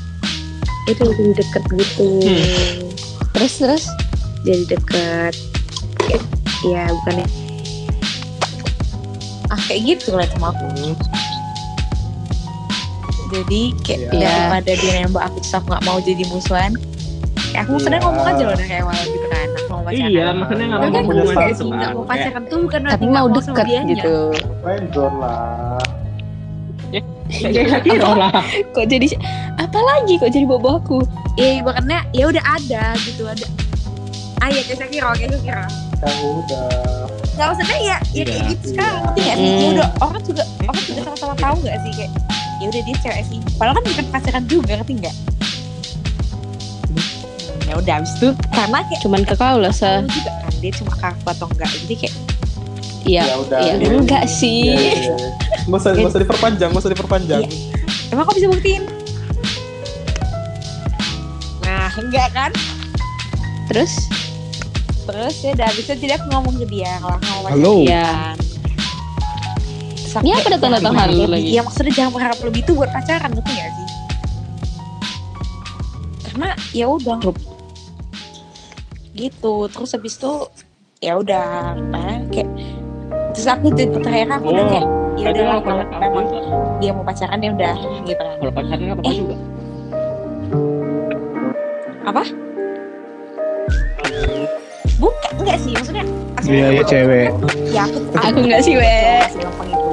[0.89, 2.07] itu jadi deket gitu.
[3.35, 3.83] Terus terus
[4.43, 5.35] jadi deket
[6.03, 6.27] Kayak-
[6.63, 7.27] ya bukannya
[9.47, 10.65] ah kayak gitu lah sama aku
[13.33, 14.21] jadi kayak Iya.
[14.21, 16.71] daripada dia nembak aku terus aku nggak mau jadi musuhan
[17.49, 18.07] kayak aku sebenarnya Iya.
[18.07, 21.35] ngomong aja loh dari awal gitu kan aku mau pacaran iya maksudnya nggak mau hubungan
[21.51, 23.93] sih nggak kan mau pacaran tuh bukan tapi mau dianya.
[23.93, 24.15] gitu.
[24.61, 25.81] Friendzone lah.
[27.33, 28.29] kayak gitu lah
[28.77, 29.07] Kok jadi
[29.57, 30.97] apalagi kok jadi bobo aku?
[31.33, 33.45] Iya makanya ya udah ada gitu ada.
[34.37, 35.65] Ah ya kayak kira kayak kira.
[36.03, 36.67] Ya udah.
[37.33, 38.45] Gak maksudnya ya ya kayak Iya.
[38.47, 39.43] gitu sekarang ngerti gak sih?
[39.43, 39.73] Ya Hmm.
[39.73, 42.11] udah orang juga orang juga sama-sama tahu gak sih kayak
[42.53, 43.37] ya udah dia cewek sih.
[43.53, 45.15] Padahal kan bukan pacaran juga ngerti nggak?
[47.63, 50.93] Ya udah abis itu karena kayak Cuman ke kau lah tahu juga kan dia cuma
[50.93, 52.15] kaku atau enggak jadi kayak
[53.03, 53.23] Iya.
[53.25, 53.59] Ya udah.
[53.81, 54.63] Enggak Iya, sih.
[54.71, 55.15] iya.
[55.65, 57.41] Nggak usah, nggak usah diperpanjang, nggak usah diperpanjang.
[58.07, 58.83] emang kok bisa buktiin?
[61.63, 62.51] Nah enggak kan?
[63.65, 64.05] Terus
[65.03, 67.51] Terus ya udah bisa jadi aku ngomong ke dia kalau pacaran.
[67.51, 67.73] Halo.
[67.77, 68.07] Iya.
[69.93, 71.43] Terus aku Ini kayak, apa ada tanda jangan tangan lu berharap lagi?
[71.43, 71.49] lebih.
[71.49, 73.87] Ya maksudnya jangan berharap lebih itu buat pacaran ngerti gak sih?
[76.23, 77.17] Karena ya udah
[79.13, 79.53] gitu.
[79.67, 80.31] Terus habis itu
[80.97, 81.45] ya udah
[81.83, 82.47] nah, kayak
[83.33, 86.25] terus aku jadi terakhir aku udah Oh, kayak ya Berarti udah kalau kalau pacaran memang
[86.79, 88.35] dia mau pacaran ya udah gitu kan.
[88.39, 89.17] kalau pacaran nggak apa-apa Eh.
[89.19, 89.35] juga
[92.03, 92.23] Apa?
[95.03, 96.05] Bukan enggak sih maksudnya
[96.43, 97.31] Iya, iya, cewek.
[97.71, 98.83] Ya aku Aku enggak sih, we.
[99.39, 99.87] Gampang itu.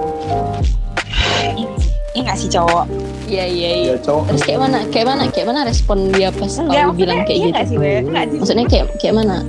[2.10, 2.90] Ini enggak sih cowok?
[3.30, 3.94] Iya iya iya.
[3.94, 4.34] Ya cowok.
[4.34, 4.78] Terus kayak mana?
[4.90, 5.22] Kayak mana?
[5.30, 7.54] Kayak mana respon dia pas Enggak, kau bilang kayak iya gitu?
[7.54, 8.02] enggak sih, we?
[8.02, 8.38] Enggak sih.
[8.42, 9.46] Maksudnya kayak kayak mana?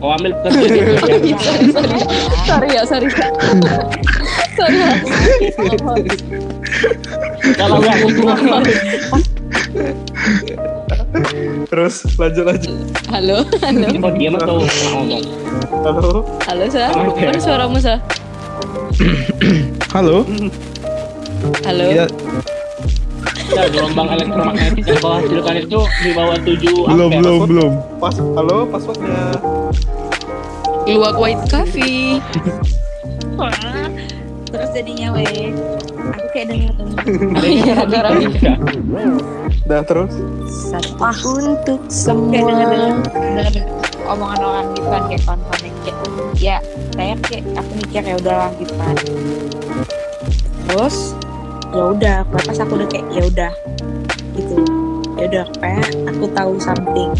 [0.00, 1.36] oh ambil dia sorry
[1.76, 2.00] sorry
[2.48, 3.04] sorry ya sorry
[4.56, 4.76] sorry
[5.84, 6.00] Mas.
[7.60, 8.64] kalau nggak hubungan
[11.70, 12.74] Terus lanjut lanjut.
[13.06, 15.22] halo halo mau diam atau ngomong
[15.80, 16.26] Halo.
[16.42, 17.94] halo sa mana suaramu sa
[19.90, 20.26] Halo.
[21.62, 22.06] halo Iya,
[23.50, 27.18] ya gelombang elektromagnetik yang kau hasilkan itu di bawah 7 belum ampere.
[27.18, 27.72] belum belum.
[27.98, 29.34] Pas halo passwordnya.
[30.86, 32.18] luwak white coffee
[33.34, 33.54] Wah.
[34.44, 35.54] Terus jadinya we
[36.10, 36.98] aku kayak denger denger
[38.02, 38.54] Ada yang Iya.
[39.70, 40.10] Dah terus.
[40.98, 42.70] wah untuk kayak semua denger denger
[43.14, 43.54] denger
[44.10, 45.96] omongan orang gitu kan kayak yang kayak
[46.34, 46.56] ya
[46.98, 48.94] kayak kayak aku mikir ya udahlah gitu kan
[50.66, 50.96] terus
[51.70, 53.52] ya udah pas aku udah kayak ya udah
[54.34, 54.54] gitu.
[55.14, 57.10] Ya udah kayak aku tahu something.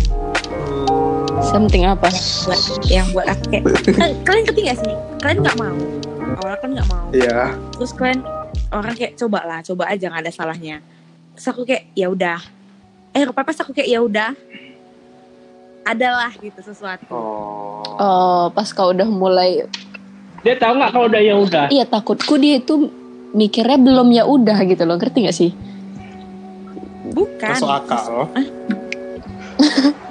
[1.45, 2.09] Something apa?
[2.49, 4.95] Buat yang buat aku kayak Kan- kalian ngerti gak sih?
[5.21, 5.77] Kalian nggak mau.
[6.41, 7.07] Awalnya kan nggak mau.
[7.13, 7.41] Iya.
[7.77, 8.21] terus kalian
[8.71, 10.79] orang kayak coba lah coba aja nggak ada salahnya
[11.41, 12.37] terus aku kayak ya udah
[13.17, 14.37] eh pas aku kayak ya udah
[15.89, 17.81] adalah gitu sesuatu Oh.
[17.97, 19.65] Oh, pas kau udah mulai
[20.45, 21.69] Dia tahu nggak kalau udah ya udah.
[21.73, 22.93] Iya takutku dia itu
[23.33, 25.51] mikirnya belum ya udah gitu loh ngerti gak sih?
[27.17, 28.29] bukan Masuk akal.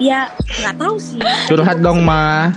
[0.01, 2.49] ya nggak tahu sih Curhat dong, Ma.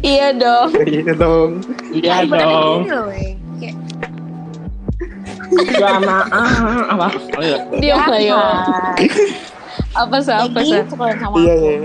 [0.00, 0.72] iya dong.
[0.72, 1.50] Iya dong.
[1.92, 2.80] Iya dong.
[6.30, 7.06] Ah, apa?
[7.36, 7.58] Oh, iya.
[7.76, 8.40] Dia lah ya.
[9.94, 10.76] Apa sih apa sih?
[10.76, 11.36] gitu Iya, aku.
[11.38, 11.76] iya.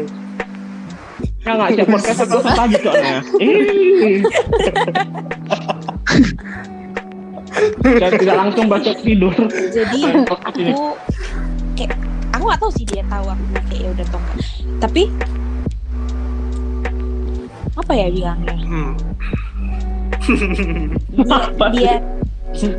[1.43, 3.15] Nggak nggak cek podcast atau apa aja soalnya.
[3.39, 4.19] Ih.
[7.81, 9.33] Dan tidak langsung baca tidur.
[9.71, 10.75] jadi aku
[11.73, 11.93] kayak
[12.29, 14.21] aku nggak tahu sih dia tahu aku kayak ya udah nggak.
[14.77, 15.03] tapi
[17.73, 18.91] apa ya bilangnya Hmm.
[21.23, 22.03] Apa dia
[22.51, 22.75] sem-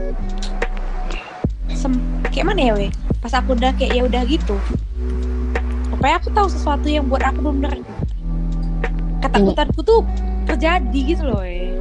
[2.28, 4.56] kayak mana ya weh pas aku udah kayak ya udah gitu
[5.90, 7.74] supaya aku tahu sesuatu yang buat aku benar
[9.20, 10.00] ketakutanku tuh
[10.44, 11.74] terjadi gitu loh weh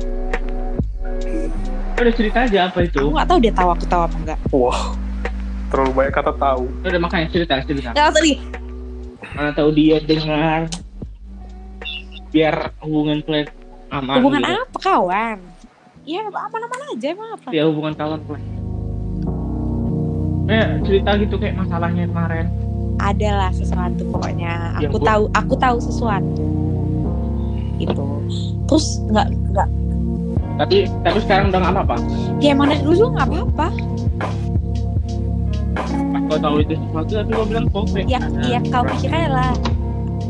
[1.97, 2.93] Udah cerita aja apa itu.
[2.99, 4.93] aku nggak tahu dia tahu aku tahu apa enggak Wah.
[5.67, 6.63] Terlalu banyak kata tahu.
[6.79, 7.89] Udah makanya cerita cerita.
[7.89, 8.37] nggak tahu nih
[9.33, 10.69] Mana tahu dia dengar.
[12.29, 13.49] Biar hubungan kalian
[13.89, 14.13] aman.
[14.21, 14.53] hubungan gitu.
[14.61, 15.37] apa kawan
[16.05, 18.56] ya aman-aman aja emang apa Ya hubungan kawan kalian.
[20.47, 22.47] Eh cerita gitu kayak masalahnya kemarin.
[22.97, 24.73] adalah sesuatu pokoknya.
[24.81, 26.43] Aku buat- tahu aku tahu sesuatu.
[27.77, 27.93] Itu
[28.65, 29.69] terus nggak nggak.
[30.57, 31.95] Tapi tapi sekarang udah nggak apa-apa.
[32.41, 33.67] ya dari dulu juga nggak apa-apa.
[36.09, 38.07] Pas kau tahu itu sesuatu tapi kau bilang kok fake.
[38.07, 39.51] ya Nah, ya kau pikir aja lah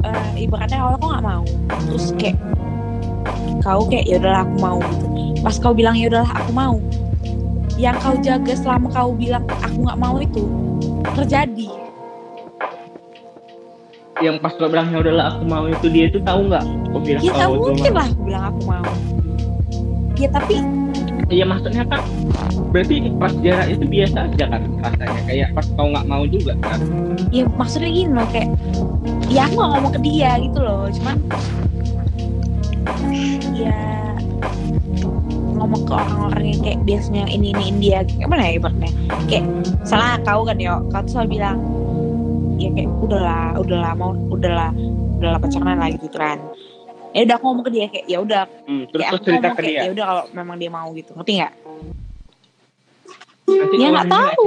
[0.04, 1.44] eh, ibaratnya awalnya kau nggak mau.
[1.88, 2.36] Terus kayak
[3.64, 5.06] kau kayak ya udahlah aku mau gitu.
[5.40, 6.76] Pas kau bilang ya udahlah aku mau
[7.78, 10.44] yang kau jaga selama kau bilang aku nggak mau itu
[11.14, 11.70] terjadi.
[14.18, 16.66] Yang pas kau bilang ya udahlah aku mau itu dia itu tahu nggak?
[16.90, 18.86] Kau bilang ya tak itu mungkin lah aku bilang aku mau.
[20.18, 20.58] Ya tapi
[21.28, 22.00] Iya maksudnya kan
[22.72, 25.22] berarti pas jarak itu biasa aja kan rasanya.
[25.30, 26.80] Kayak pas kau nggak mau juga kan.
[27.30, 28.50] ya maksudnya gini loh kayak
[29.28, 30.88] ya aku gak ngomong ke dia gitu loh.
[30.90, 31.18] Cuman
[33.54, 34.07] ya
[35.58, 38.92] ngomong ke orang-orang yang kayak biasanya ini ini dia kayak mana ya ibaratnya
[39.28, 39.44] kayak
[39.84, 41.58] salah kau kan yo kau tuh selalu bilang
[42.58, 44.72] ya kayak udahlah udahlah mau udahlah
[45.18, 46.38] udahlah pacaran lagi gitu kan
[47.12, 49.62] ya udah aku ngomong ke dia kayak ya udah Hmm, terus kayak aku cerita ke
[49.64, 49.80] dia.
[49.80, 51.54] ya udah kalau memang dia mau gitu ngerti nggak
[53.48, 54.46] Nanti Ya, nggak tahu.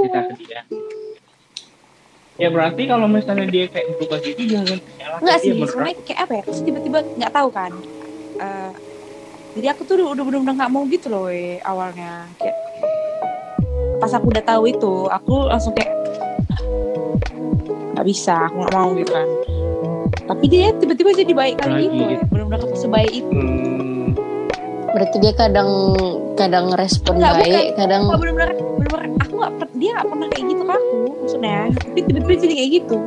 [2.37, 6.41] Ya berarti kalau misalnya dia kayak berubah gitu jangan dia sih, sebenarnya kayak apa ya?
[6.45, 7.71] Terus tiba-tiba nggak tahu kan.
[8.37, 8.71] Eh,
[9.51, 12.23] jadi aku tuh udah bener-bener nggak mau gitu loh we, awalnya.
[12.39, 12.55] Kayak
[13.99, 15.91] pas aku udah tahu itu, aku langsung kayak
[17.93, 19.27] nggak bisa, aku nggak mau gitu kan.
[20.31, 22.23] Tapi dia tiba-tiba jadi baik kali Lagi gitu, gitu.
[22.31, 23.27] bener-bener sebaik itu.
[23.35, 24.15] Hmm.
[24.91, 25.69] Berarti dia kadang
[26.35, 30.45] kadang respon Nggak, baik, kadang Nggak bener-bener, bener-bener aku nggak per- dia nggak pernah kayak
[30.47, 31.59] gitu ke aku, maksudnya.
[31.75, 32.97] Tapi tiba-tiba jadi kayak gitu.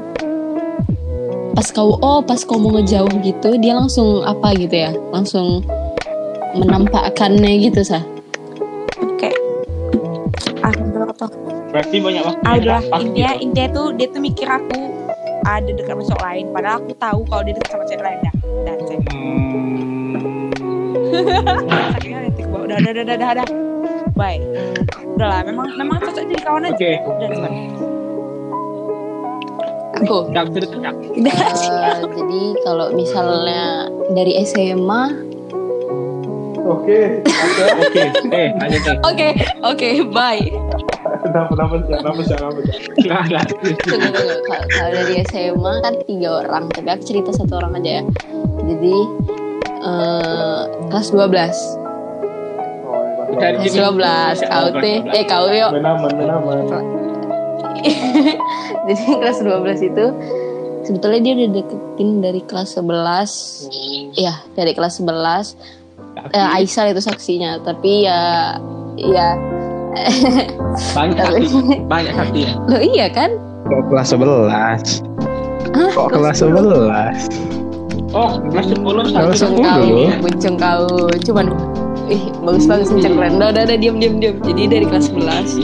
[1.54, 5.62] pas kau oh pas kau mau ngejauh gitu dia langsung apa gitu ya langsung
[6.54, 8.02] menampakkannya gitu sah
[9.16, 9.38] Kayak
[10.60, 11.26] ah bener apa?
[11.68, 12.78] berarti banyak waktu Ah, udah.
[12.86, 13.42] Pas intinya gitu.
[13.44, 14.78] intinya tuh dia tuh mikir aku
[15.44, 18.32] ada dekat sama cowok lain padahal aku tahu kalau dia dekat sama cewek lain dah.
[18.64, 18.76] Dan
[22.14, 23.46] aneh gua udah udah udah udah udah, udah.
[24.14, 24.38] bye.
[25.14, 26.92] Udah lah memang memang cocok jadi kawan aja Oke.
[27.04, 27.62] udah cepat aku.
[31.24, 31.24] Eh,
[32.04, 35.02] jadi kalau misalnya dari SMA
[36.64, 37.20] Oke.
[37.76, 39.28] Oke, eh lanjut oke
[39.62, 40.40] oke bye
[41.24, 41.74] Kenapa kenapa?
[41.82, 42.20] Kenapa?
[42.20, 42.72] Kenapa sih?
[43.00, 43.44] Nggak, nggak.
[43.80, 44.36] Tunggu, tunggu.
[44.44, 48.02] Kalau- dari SMA kan tiga orang tapi aku cerita satu orang aja ya
[48.62, 48.94] jadi
[49.82, 51.20] eh, kelas 12
[52.84, 53.00] Oh,
[53.34, 54.46] Bisa di kelas sini.
[54.46, 56.56] 12 kau teh eh kau yo Menaman, menaman.
[58.86, 59.50] jadi kelas 12
[59.84, 60.04] itu
[60.82, 65.83] sebetulnya dia udah deketin dari kelas 11 ya dari kelas 11
[66.14, 68.54] Tapi eh, Aisyah itu saksinya tapi ya
[68.96, 69.28] ya.
[70.96, 72.52] Banyak saksi, banyak saksi ya.
[72.66, 73.30] lo iya kan?
[73.62, 74.50] Kok kelas 11?
[74.50, 78.10] Hah, Kok kelas 11?
[78.10, 78.82] Oh, kelas 10
[79.14, 80.18] Kelas saksi.
[80.18, 80.86] bucung kau
[81.22, 81.46] cuman
[82.10, 84.34] ih bagus bagus kenceng keren udah udah diam diam diam.
[84.42, 85.62] Jadi dari kelas 11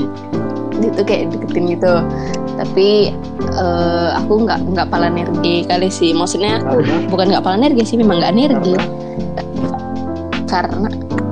[0.81, 1.93] dia tuh kayak deketin gitu.
[2.55, 3.11] Tapi
[3.51, 6.15] eh, aku nggak nggak pala nergi kali sih.
[6.15, 6.63] Maksudnya
[7.11, 8.75] bukan nggak pala nergi sih memang nggak nergi
[10.51, 10.91] karena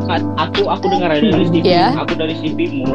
[0.08, 1.92] Kan, aku aku dengar dari CV, Ya.
[1.92, 2.86] aku dari CV-mu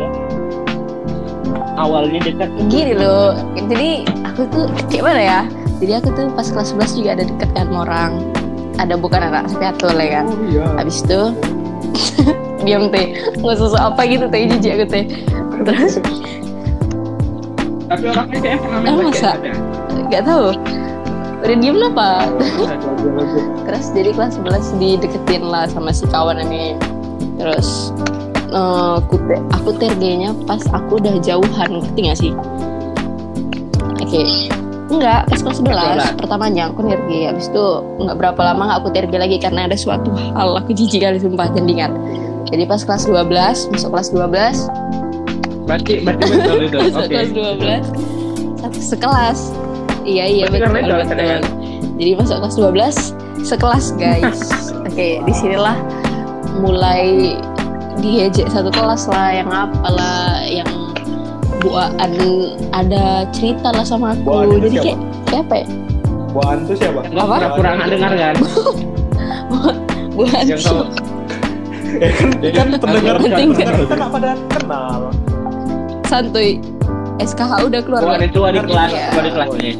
[1.75, 3.37] awalnya dekat gini loh
[3.69, 5.39] jadi aku tuh kayak mana ya
[5.77, 8.11] jadi aku tuh pas kelas 11 juga ada deket kan orang
[8.77, 10.65] ada bukan anak piatu lah kan Oh iya.
[10.73, 11.21] habis itu
[12.65, 15.03] diam teh nggak sesuatu apa gitu teh jijik aku teh
[15.61, 15.93] terus
[17.85, 19.31] tapi orangnya kayak pernah main Oh, basket masa?
[19.37, 19.51] ada.
[20.09, 20.47] nggak tahu
[21.43, 22.23] udah diem lah pak.
[23.67, 26.79] Terus jadi kelas 11 dideketin lah sama si kawan ini.
[27.35, 27.91] Terus
[28.49, 32.31] eh, aku te- aku tergenya pas aku udah jauhan ngerti gak sih?
[33.99, 34.23] Oke.
[34.87, 37.65] Enggak pas kelas 11 pertamanya aku nerge habis itu
[37.97, 41.49] nggak berapa lama nggak aku terge lagi karena ada suatu hal aku jijik kali sumpah
[41.49, 41.97] jandingan
[42.45, 46.77] jadi pas kelas 12 masuk kelas 12 berarti berarti betul itu.
[46.93, 47.09] Masuk oke.
[47.09, 49.39] kelas 12 satu sekelas
[50.03, 51.37] iya iya betul karena itu betul alasannya.
[51.97, 54.41] jadi masuk kelas 12 sekelas guys
[54.87, 55.77] oke di sinilah
[56.59, 57.35] mulai
[57.99, 60.69] diejek satu kelas lah yang apalah yang
[61.63, 62.11] buaan
[62.75, 64.83] ada cerita lah sama aku Buaan jadi siapa?
[64.83, 65.67] kayak kayak apa ya
[66.33, 66.99] Buan tuh siapa?
[67.13, 67.61] Nggak Apa?
[67.61, 68.35] nggak dengar kan
[70.17, 70.61] buaan yang
[71.93, 72.09] Eh
[72.57, 73.73] kan, kan pendengar penting kan?
[73.77, 74.99] kita nggak pada kenal.
[76.03, 76.57] santuy
[77.23, 78.27] SKH udah keluar Bukan Bang.
[78.27, 79.07] itu di kelas Iya.
[79.15, 79.71] di kelasnya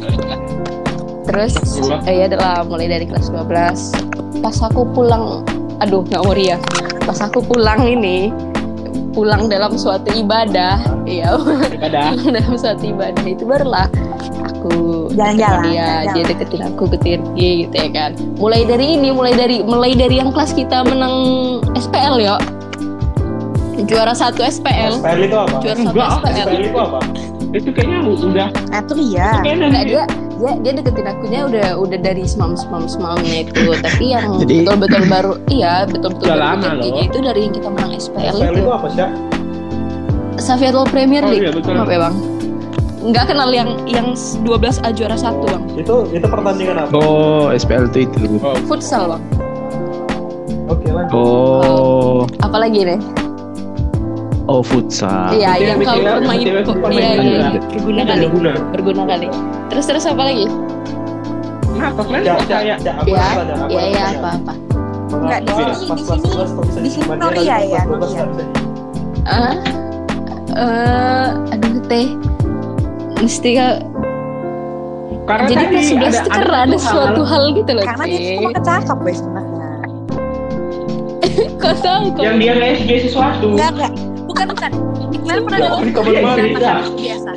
[1.24, 5.44] Terus Kelas eh, ya adalah mulai dari kelas 12 Pas aku pulang
[5.80, 6.58] Aduh nggak worry ya.
[7.02, 8.32] Pas aku pulang ini
[9.12, 11.36] Pulang dalam suatu ibadah Iya.
[11.36, 13.88] Pulang dalam suatu ibadah Itu barulah
[14.46, 16.14] Aku Jalan-jalan, Dia jalan-jalan.
[16.14, 18.12] dia deketin aku ke TRG gitu ya kan.
[18.36, 21.16] Mulai dari ini Mulai dari mulai dari yang kelas kita menang
[21.74, 22.36] SPL ya
[23.84, 25.58] Juara satu SPL SPL itu apa?
[25.60, 27.00] Juara satu Enggak, SPL SPL itu apa?
[27.54, 29.30] Itu kayaknya udah Nah tuh iya.
[29.40, 33.62] kayaknya Enggak dari dia dia dia deketin akunya udah udah dari semam semam semamnya itu
[33.80, 37.00] tapi yang Jadi- betul betul baru iya betul betul Udah baru loh.
[37.00, 39.00] itu dari yang kita menang SPL, SPL itu itu apa sih?
[40.36, 41.74] Safiatul Premier Oh, League iya, betul.
[41.74, 42.16] apa ya bang
[43.04, 44.08] nggak kenal yang yang
[44.42, 44.48] 12
[44.80, 46.96] A juara satu bang Itu itu pertandingan apa?
[46.96, 48.40] Oh, SPL itu itu.
[48.40, 49.24] oh, futsal bang
[50.66, 51.12] Oke lanjut.
[51.14, 53.00] Oh, apalagi nih
[54.46, 55.32] oh futsal.
[55.32, 57.24] iya yang kau BTW, main BTW, kok pemain iya bola.
[57.24, 58.52] iya berguna kali guna.
[58.72, 59.28] berguna kali
[59.68, 60.46] terus terus apa lagi
[61.74, 64.14] kalian Ya, kok ya, ya, ya iya iya pertanyaan.
[64.16, 64.54] apa apa
[65.14, 67.86] Enggak, di sini- di sini- 11 kok bisa di sini diciuman dia Noria ya, pas
[67.86, 68.14] 12 Noria.
[68.14, 68.66] nggak bisa dicium?
[69.24, 69.56] ah
[70.54, 72.08] eh aduh teh
[73.18, 73.74] mesti kau
[75.24, 78.50] karena jadi kelas 11 itu karena ada suatu hal hal gitu loh Karena dia cuma
[78.52, 79.68] kecakap guys sebenarnya.
[81.64, 83.94] kau tahu kok yang dia nge-SG sesuatu Enggak enggak.
[84.24, 84.72] Bukan bukan.
[85.24, 86.24] Kalian pernah kabar cerita baru.
[86.24, 87.32] makan biasa?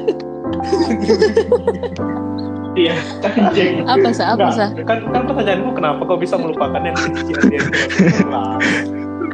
[2.76, 2.92] iya
[3.24, 7.40] kenceng apa sah apa sah kan kan pertanyaanku kenapa kau bisa melupakan yang kecil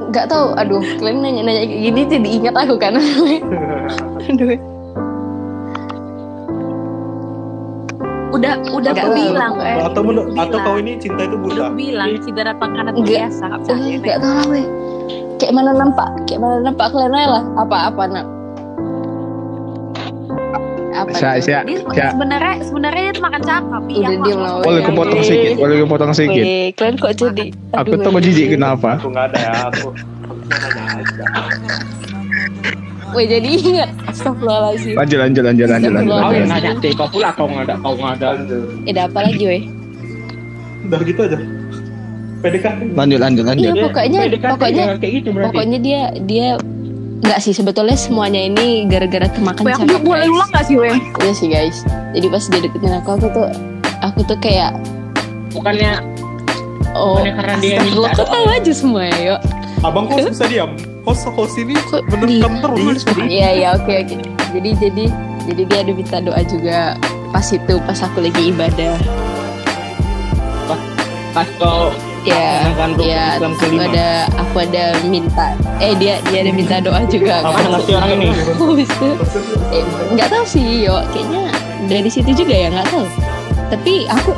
[0.08, 2.94] nggak tahu aduh kalian nanya nanya kayak gini jadi ingat aku kan
[4.30, 4.54] aduh
[8.32, 9.76] Udah udah Enggak aku bilang eh.
[9.76, 11.62] atau Udah menurut atau kau ini cinta itu udah buta?
[11.68, 12.08] aku bilang
[12.56, 13.28] makanan Enggak.
[13.28, 14.66] biasa nggak Eh, ya, nggak tahu weh
[15.40, 18.26] kayak mana nampak kayak mana nampak kalian lah apa apa nak
[20.92, 22.12] apa saya, Dia saya.
[22.12, 23.82] sebenarnya sebenarnya dia tuh makan cakap.
[23.88, 24.08] Iya.
[24.60, 26.44] Boleh kepotong sedikit, boleh kepotong sedikit.
[26.76, 27.46] Kalian kok jadi
[27.80, 29.00] Aku tuh mau jijik kenapa?
[29.00, 31.26] Aku nggak ada ya, aku aku cuma nanya aja.
[33.12, 36.16] Weh jadi ingat Astagfirullahaladzim Lanjut, lanjut, lanjut, lanjut, lanjut.
[36.16, 38.28] kau yang nanya deh kau pula kau nggak ada kau nggak ada.
[38.88, 39.62] Eh, ada apa lagi weh
[40.88, 41.38] Udah gitu aja.
[42.42, 42.80] PDKT.
[42.92, 43.70] Lanjut, lanjut, lanjut.
[43.70, 46.46] Iya, pokoknya PDKT pokoknya kayak gitu berarti pokoknya dia dia
[47.22, 50.98] nggak sih sebetulnya semuanya ini gara-gara kemakan aku cakap boleh ulang nggak sih, Weh?
[51.22, 51.86] Iya sih guys.
[52.12, 53.46] Jadi pas dia deketin aku, aku tuh
[54.02, 54.74] aku tuh kayak
[55.54, 56.02] bukannya
[56.92, 59.40] oh Bukannya karena dia minta kok tahu aja semua ya yuk.
[59.82, 60.74] Abang kok bisa diam?
[61.02, 61.74] Host host ini
[62.26, 63.02] di- terus.
[63.22, 64.16] Iya iya oke oke.
[64.52, 65.04] Jadi jadi
[65.46, 66.98] jadi dia ada minta doa juga
[67.30, 68.98] pas itu pas aku lagi ibadah.
[71.32, 71.88] pas kau
[72.22, 73.82] Ya Melaksanakan rukun ya Islam aku kelima.
[73.90, 74.06] ada
[74.38, 75.46] aku ada minta
[75.82, 77.34] eh dia dia ada minta doa juga.
[77.42, 78.26] apa ngerti orang ini?
[78.30, 79.10] Habis itu
[79.74, 81.42] eh, nggak tahu sih yo kayaknya
[81.90, 83.04] dari situ juga ya nggak tahu.
[83.74, 84.30] Tapi aku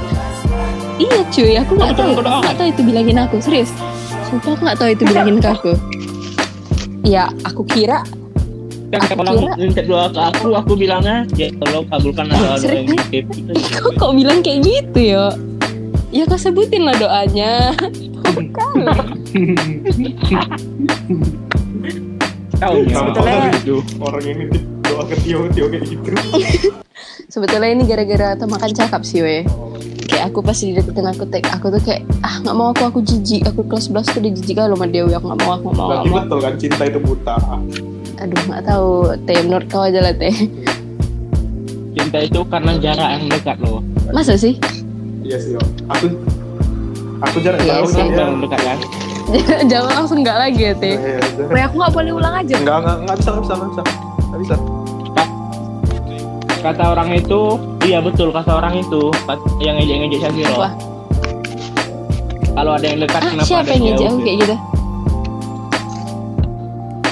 [0.97, 2.13] iya cuy aku nggak tahu.
[2.25, 3.71] nggak tahu itu bilangin aku serius.
[4.33, 5.73] Sumpah aku nggak tahu itu bilangin ke aku.
[7.05, 8.01] Ya aku kira
[8.95, 12.87] kan Aku kalau minta doa ke aku aku bilangnya ya tolong kabulkan doa doa yang
[13.83, 15.27] kok kok bilang kayak gitu yo
[16.15, 17.75] ya kau sebutin lah doanya.
[18.25, 18.75] Bukan.
[22.55, 23.51] Tahu ya Sebetulnya-
[23.99, 24.45] Orang ini
[24.81, 26.11] doa ke Tio, Tio kayak gitu.
[27.27, 29.43] sebetulnya ini gara-gara makan cakap sih weh
[30.07, 33.43] kayak aku pas dideketin aku tek aku tuh kayak ah nggak mau aku aku jijik.
[33.51, 35.89] Aku kelas 11 tuh udah jijik kali sama Dewi aku nggak mau aku nggak mau,
[35.91, 36.53] Berarti betul kan?
[36.57, 37.37] Cinta itu buta.
[38.15, 38.91] aduh nggak tahu.
[39.27, 40.35] Teh menurut kau aja lah teh.
[41.95, 43.83] Kita itu karena jarak yang dekat loh.
[44.09, 44.55] Masa sih?
[45.25, 45.63] Iya sih, Yo.
[45.89, 46.07] Aku
[47.25, 48.05] aku jarang Iya tahu sih.
[48.13, 48.79] Jarak dekat kan.
[49.73, 50.95] Jawab langsung enggak lagi ya, Teh.
[50.95, 51.45] Iya, iya.
[51.49, 52.55] Weh, aku nggak boleh ulang aja.
[52.61, 53.83] Enggak, enggak, enggak bisa, enggak bisa, enggak bisa.
[54.21, 54.57] Enggak bisa.
[56.61, 57.41] Kata orang itu,
[57.85, 59.13] iya betul kata orang itu
[59.61, 60.57] yang ngejek-ngejek Shakiro.
[60.57, 60.69] Apa?
[62.55, 64.19] Kalau ada yang dekat Ah, kenapa siapa ada yang jauh?
[64.21, 64.57] kayak gitu?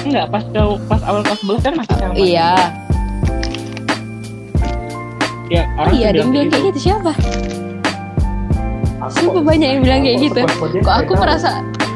[0.03, 2.13] Enggak, pas jauh, pas awal kelas 11 kan masih sama.
[2.13, 2.49] Iya.
[5.51, 7.11] Ya, Oh orang iya, ada yang bilang kayak gitu siapa?
[9.09, 10.41] Siapa banyak yang bilang kayak gitu?
[10.79, 11.49] Kok aku merasa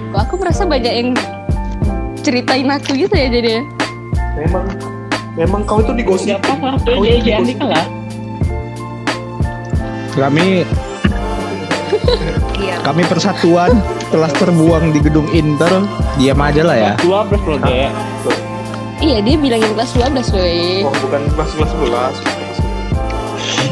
[0.08, 1.10] kok aku merasa banyak yang
[2.20, 3.64] ceritain aku gitu ya jadinya.
[4.38, 4.66] memang
[5.34, 6.38] memang kau itu digosip.
[6.38, 7.86] Siapa waktu Oh, dia iya, Andika lah?
[10.12, 10.66] Kami
[12.58, 12.76] Iya.
[12.82, 13.78] kami persatuan
[14.10, 15.86] telah terbuang di gedung Inter.
[16.18, 16.92] Diam aja lah ya.
[16.98, 17.90] Dua belas loh, Dek.
[18.98, 20.42] Iya, dia bilangin kelas 12 loh.
[20.42, 20.82] eh.
[20.82, 22.16] Oh, bukan kelas kelas 11.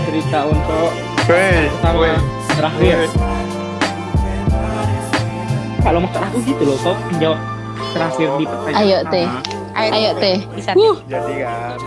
[0.06, 0.94] Cerita untuk
[1.26, 1.66] weh,
[2.56, 2.98] terakhir.
[5.86, 7.40] Kalau maksud aku gitu loh, kau menjawab
[7.94, 8.98] terakhir di pertanyaan Ayo.
[9.14, 9.28] Teh.
[9.76, 10.38] Ayo, Teh.
[10.56, 10.72] Bisa.
[10.74, 11.78] Wuh, Jadi kan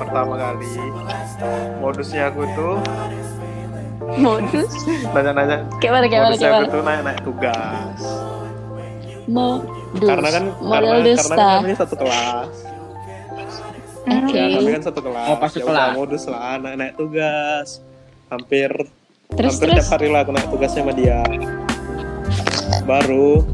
[0.00, 0.72] pertama kali
[1.82, 2.74] modusnya aku tuh
[4.16, 4.70] modus.
[5.14, 8.00] nanya-nanya Kayak mana, kayak mana, modusnya aku tuh naik-naik tugas.
[9.28, 10.08] Modus.
[10.08, 11.28] Karena kan model karena, dusta.
[11.28, 12.54] karena kan kami satu kelas.
[14.02, 14.34] Oke.
[14.34, 15.26] Ya, kami kan satu kelas.
[15.30, 17.68] Oh, pas Ya udah, modus lah naik-naik tugas.
[18.32, 18.70] Hampir
[19.32, 19.76] Terus hampir terus.
[19.84, 21.24] tiap hari lah aku naik tugas sama dia.
[22.84, 23.46] Baru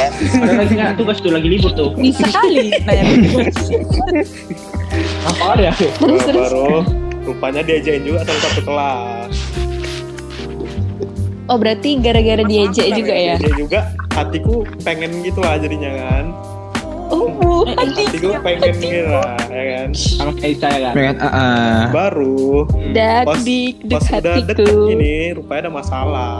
[0.00, 1.92] Ada lagi nggak tugas tuh lagi libur tuh.
[1.96, 3.04] Bisa kali nanya
[5.28, 5.74] Apa ada ya?
[5.76, 6.40] Terus terus.
[6.40, 6.84] baru
[7.24, 9.32] rupanya diajain juga sama satu kelas.
[11.50, 13.34] Oh, berarti gara-gara diajak juga ya?
[13.36, 13.80] Diajak juga
[14.14, 16.24] hatiku pengen gitu lah jadinya kan.
[17.40, 19.88] Oh, Hatiku pengen gitu lah, ya kan.
[19.96, 20.94] Sama kayak saya kan.
[20.94, 21.76] Pengen ah, ah.
[21.88, 24.58] Baru dak pas dik dik pas udah deket
[24.92, 26.34] ini rupanya ada masalah.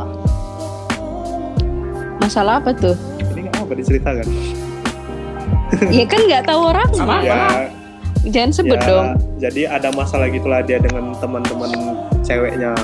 [2.20, 2.96] Masalah apa tuh?
[3.32, 4.26] Ini nggak apa diceritakan.
[5.88, 6.88] ya kan nggak tahu orang.
[6.92, 7.72] Sama Ya,
[8.28, 9.08] Jangan sebut ya, dong.
[9.40, 11.72] Jadi ada masalah gitulah dia dengan teman-teman
[12.20, 12.76] ceweknya.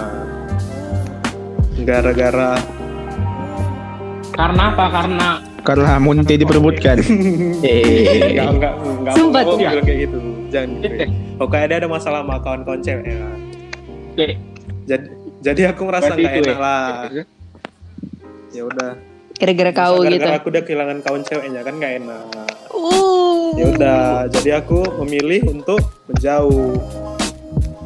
[1.85, 2.57] Gara-gara
[4.33, 4.85] Karena apa?
[4.89, 5.29] Karena
[5.67, 6.97] Karena Munti diperebutkan.
[7.61, 8.39] Eh.
[8.39, 9.59] enggak enggak enggak Sumpah mau tuh.
[9.59, 10.19] bilang kayak gitu.
[10.55, 10.71] Jangan.
[10.79, 11.05] gitu.
[11.43, 13.19] Pokoknya dia ada masalah sama kawan-kawan ceweknya.
[14.15, 14.29] Oke.
[14.87, 15.07] Jadi
[15.43, 16.63] jadi aku merasa Berarti nggak itu enak ya?
[16.63, 16.91] lah.
[18.55, 18.93] Ya udah.
[19.37, 20.05] Gara-gara kau gitu.
[20.09, 22.25] gara-gara aku udah kehilangan kawan ceweknya kan nggak enak.
[22.73, 23.53] Uh.
[23.57, 26.77] Ya udah, jadi aku memilih untuk menjauh.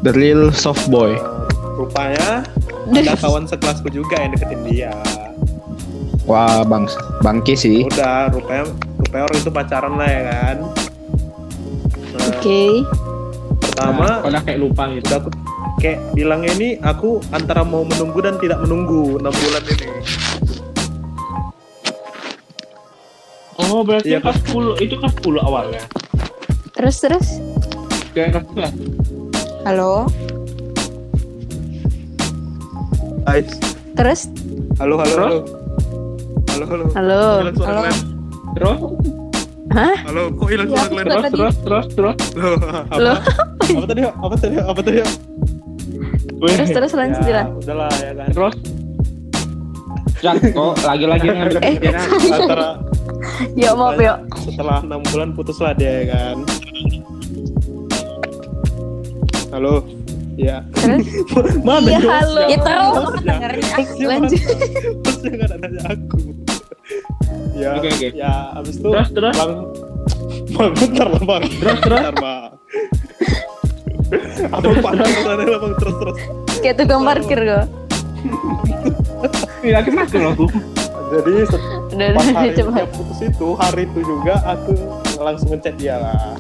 [0.00, 1.12] The real soft boy.
[1.12, 1.20] Eh,
[1.76, 2.46] rupanya
[2.96, 4.92] ada kawan sekelasku juga yang deketin dia.
[6.28, 6.85] Wah, bang,
[7.24, 7.78] bangki sih.
[7.88, 8.64] Udah, rupanya
[9.00, 10.56] rupanya orang itu pacaran lah ya kan.
[12.11, 12.62] Nah, Oke.
[13.61, 15.04] pertama Nah, kayak lupa gitu.
[15.09, 15.28] udah aku
[15.80, 19.88] kayak bilangnya ini aku antara mau menunggu dan tidak menunggu enam bulan ini.
[23.61, 25.83] Oh, berarti Iya, kelas 10 itu kelas 10 awalnya.
[26.74, 27.26] Terus terus.
[28.12, 29.68] Kayak kelas 11.
[29.68, 29.92] Halo.
[33.30, 33.46] Guys,
[33.94, 34.20] Terus.
[34.80, 35.35] halo halo Terus?
[35.44, 35.60] halo.
[36.50, 36.84] Halo halo.
[36.92, 37.20] Halo.
[37.40, 37.80] Hilang suara Halo.
[37.80, 37.98] kalian.
[38.50, 38.78] Terus,
[39.70, 39.96] Hah?
[40.02, 41.06] Halo, kok hilang Ya, suara kalian?
[41.06, 41.34] Apa terus, tadi?
[41.36, 42.16] terus, terus, terus.
[42.34, 42.98] Loh, apa?
[42.98, 43.18] Loh.
[43.70, 44.00] Apa tadi?
[44.02, 44.56] Apa tadi?
[44.58, 44.98] Apa tadi?
[46.40, 47.42] Wih, Terus terus lanjut Ya, Dila.
[47.54, 48.28] udahlah ya kan.
[48.30, 48.54] terus.
[50.20, 51.72] Jak, kok lagi-lagi ngambil Eh.
[51.76, 52.06] pikiran.
[52.34, 52.68] Antara
[53.54, 54.18] Yuk maaf yuk.
[54.38, 56.36] setelah enam bulan putus lah dia ya kan.
[59.50, 59.84] Halo.
[60.34, 60.64] Ya.
[60.72, 61.60] Terus.
[61.68, 62.42] Mana Iya, halo.
[62.48, 62.94] Ya terus.
[63.70, 64.18] Hostnya mana?
[64.24, 64.42] Lanjut.
[65.22, 66.18] Nggak ada nanya aku.
[67.61, 68.09] Ya, Oke, oke.
[68.16, 69.35] ya, abis itu Terus, terus.
[69.37, 69.53] bang,
[70.57, 72.01] bang, bentar lah bang, Terus, terus.
[72.01, 72.51] bentar bang.
[74.49, 74.68] Apa
[75.20, 76.16] sana lah bang, terus terus.
[76.59, 77.66] Kayak tukang parkir kok.
[79.61, 80.33] Ini lagi mati loh.
[81.11, 81.33] Jadi
[82.14, 84.73] pas hari dia putus itu, hari itu juga aku
[85.18, 86.38] langsung ngechat dia lah.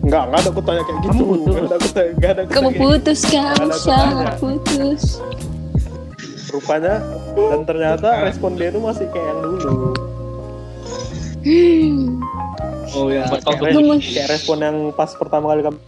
[0.00, 1.10] Enggak, enggak ada aku tanya kayak gitu.
[1.10, 1.52] Kamu putus?
[1.52, 4.32] Enggak ada aku tanya, enggak ada aku Kamu putus kamu tanya.
[4.40, 5.02] putus.
[6.48, 6.94] Rupanya
[7.34, 9.90] dan ternyata respon dia itu masih kayak yang dulu.
[11.44, 11.96] Hmm.
[12.94, 13.26] Oh ya.
[13.28, 15.78] Kayak, kayak respon yang pas pertama kali kamu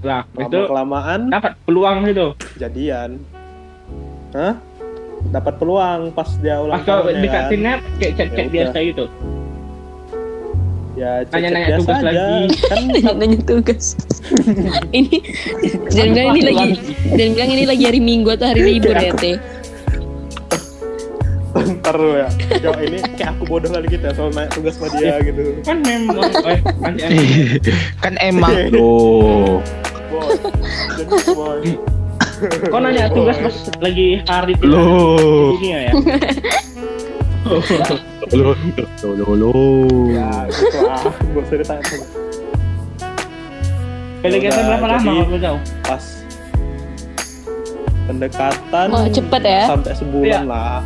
[0.00, 2.32] Lah, itu lama kelamaan dapat peluang itu.
[2.56, 3.20] jadian.
[4.32, 4.56] Hah?
[5.28, 7.20] Dapat peluang pas dia ulang Pas kau tahunnya kan.
[7.20, 9.04] dekatinnya kayak chat-chat Ya biasa gitu.
[11.00, 12.12] Ya, chat Nanya-nanya biasa tugas aja.
[12.12, 12.44] lagi.
[12.68, 12.80] Kan
[13.24, 13.84] Nanya tugas.
[14.98, 15.16] ini
[15.88, 16.76] jangan bilang ini lagi
[17.16, 19.36] jangan bilang ini lagi hari Minggu atau hari libur ya teh.
[21.80, 22.28] ntar ya.
[22.60, 25.40] Ya ini kayak aku bodoh kali gitu ya soal naik tugas sama dia gitu.
[25.64, 26.58] kan memang eh,
[28.04, 29.58] kan emang loh.
[30.12, 30.36] Boy.
[31.00, 31.60] Jadi boy.
[32.68, 35.92] kau nanya tugas pas lagi hari dunia ya
[37.50, 38.54] Loh.
[39.02, 39.34] Loh.
[39.34, 40.06] Loh.
[40.08, 41.00] Ya gitu lah.
[41.62, 41.82] Sama.
[44.20, 46.04] PDKT Udah, berapa lama kalau tahu Pas
[48.04, 49.62] pendekatan Oh, cepet ya?
[49.66, 50.40] sampai sebulan Iya.
[50.44, 50.78] lah.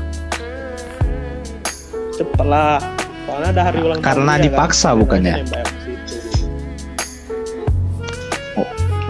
[2.14, 2.78] Cepet lah.
[3.24, 5.00] Soalnya ada hari ulang tahun Karena dia, dipaksa kan.
[5.00, 5.34] bukannya?
[5.82, 6.16] Situ.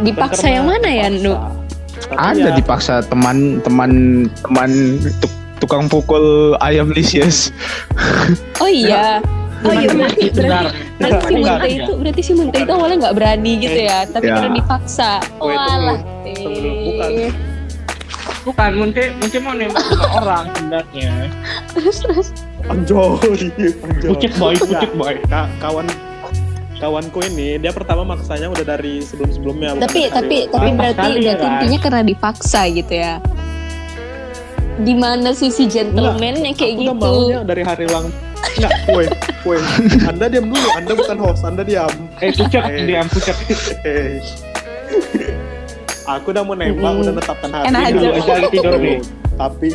[0.00, 1.06] Dipaksa yang mana ya.
[1.10, 1.34] Nu?
[2.14, 3.90] Ada ya, dipaksa teman teman
[4.40, 4.70] teman
[5.18, 6.24] tuk- tukang pukul
[6.58, 7.50] ayam lisius.
[8.58, 9.20] Oh iya.
[9.60, 10.66] Oh iya berarti berarti,
[10.98, 11.56] berarti si Enggak.
[11.56, 14.34] Munte itu berarti si Munte itu awalnya nggak berani gitu ya, tapi Ya.
[14.36, 15.10] karena dipaksa.
[15.36, 15.98] Oh, Walah.
[16.26, 17.10] sebelum- bukan.
[17.18, 17.32] eh.
[18.42, 19.84] bukan mungkin mungkin mau nembak
[20.20, 21.12] orang sebenarnya
[21.70, 22.26] Terus terus.
[22.66, 23.72] Anjoy, anjoy.
[24.06, 25.88] pucet boy pucet boy Ka- kawan
[26.74, 31.52] kawanku ini dia pertama maksanya udah dari sebelum sebelumnya Tapi tapi tapi berarti berarti kan?
[31.58, 33.16] intinya karena dipaksa gitu ya.
[34.76, 37.06] Di mana sisi gentleman-nya kayak aku udah gitu.
[37.06, 38.06] maunya dari hari ulang
[38.54, 39.06] enggak woi
[39.42, 39.58] woi
[40.04, 42.82] anda diam dulu anda bukan host anda diam eh pucet Eh.
[42.84, 43.36] dia pucet
[43.80, 44.18] Hei.
[46.04, 47.00] aku udah mau nembak Mm.
[47.00, 47.98] udah netapkan hari Enak aja.
[48.12, 48.98] Aja lagi tidur nih.
[49.34, 49.68] tapi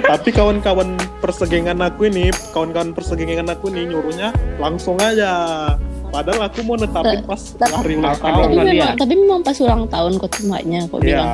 [0.00, 0.88] tapi kawan-kawan
[1.18, 5.30] persegengan aku ini kawan-kawan persegengan aku ini nyuruhnya langsung aja
[6.08, 8.64] padahal aku mau netapin pas hari ulang Tapi Tapi tahun dia.
[8.64, 11.28] memang tapi memang pas ulang tahun kok temaknya kok bilang.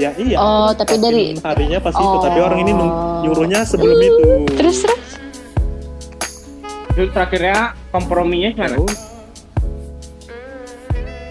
[0.00, 0.36] Ya ya iya.
[0.40, 2.24] Oh, tapi dari- harinya pas itu Oh.
[2.24, 2.72] tapi orang ini
[3.20, 4.24] nyuruhnya sebelum itu.
[4.56, 5.00] Terus terus.
[6.90, 8.76] terus terakhirnya komprominya gimana?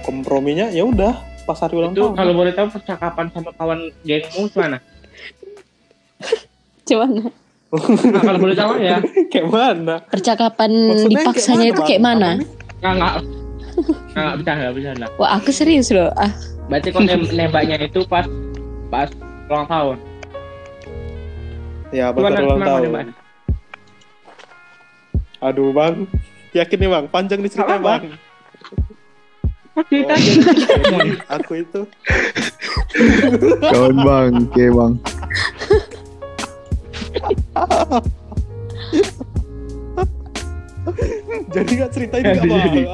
[0.02, 1.14] Komprominya ya udah
[1.44, 2.14] pas hari ulang itu tahun.
[2.14, 4.78] kalau boleh tahu percakapan sama kawan gengmu gimana?
[6.88, 7.30] Coba nah,
[8.22, 8.98] kalau boleh tahu ya.
[9.34, 9.96] Kayak mana?
[10.06, 12.30] Percakapan Maksudnya dipaksanya kayak itu kayak mana?
[12.80, 13.14] nggak nggak nggak
[14.14, 14.34] nggak.
[14.38, 16.10] Bisa nggak bisa lah Wah aku serius loh.
[16.18, 16.34] Ah.
[16.66, 18.26] Berarti kau nem- nembaknya itu pas
[18.90, 19.10] pas
[19.50, 19.98] ulang tahun.
[21.94, 23.14] Ya pas ulang tahun.
[25.40, 26.06] Aduh bang.
[26.52, 27.06] Yakin nih bang?
[27.14, 28.04] Panjang nih ceritanya Apa, bang?
[29.88, 31.82] Cerita Oh, aja jadi aku itu.
[33.64, 34.94] Kawan bang, oke bang.
[41.54, 42.86] jadi nggak ceritain nggak bang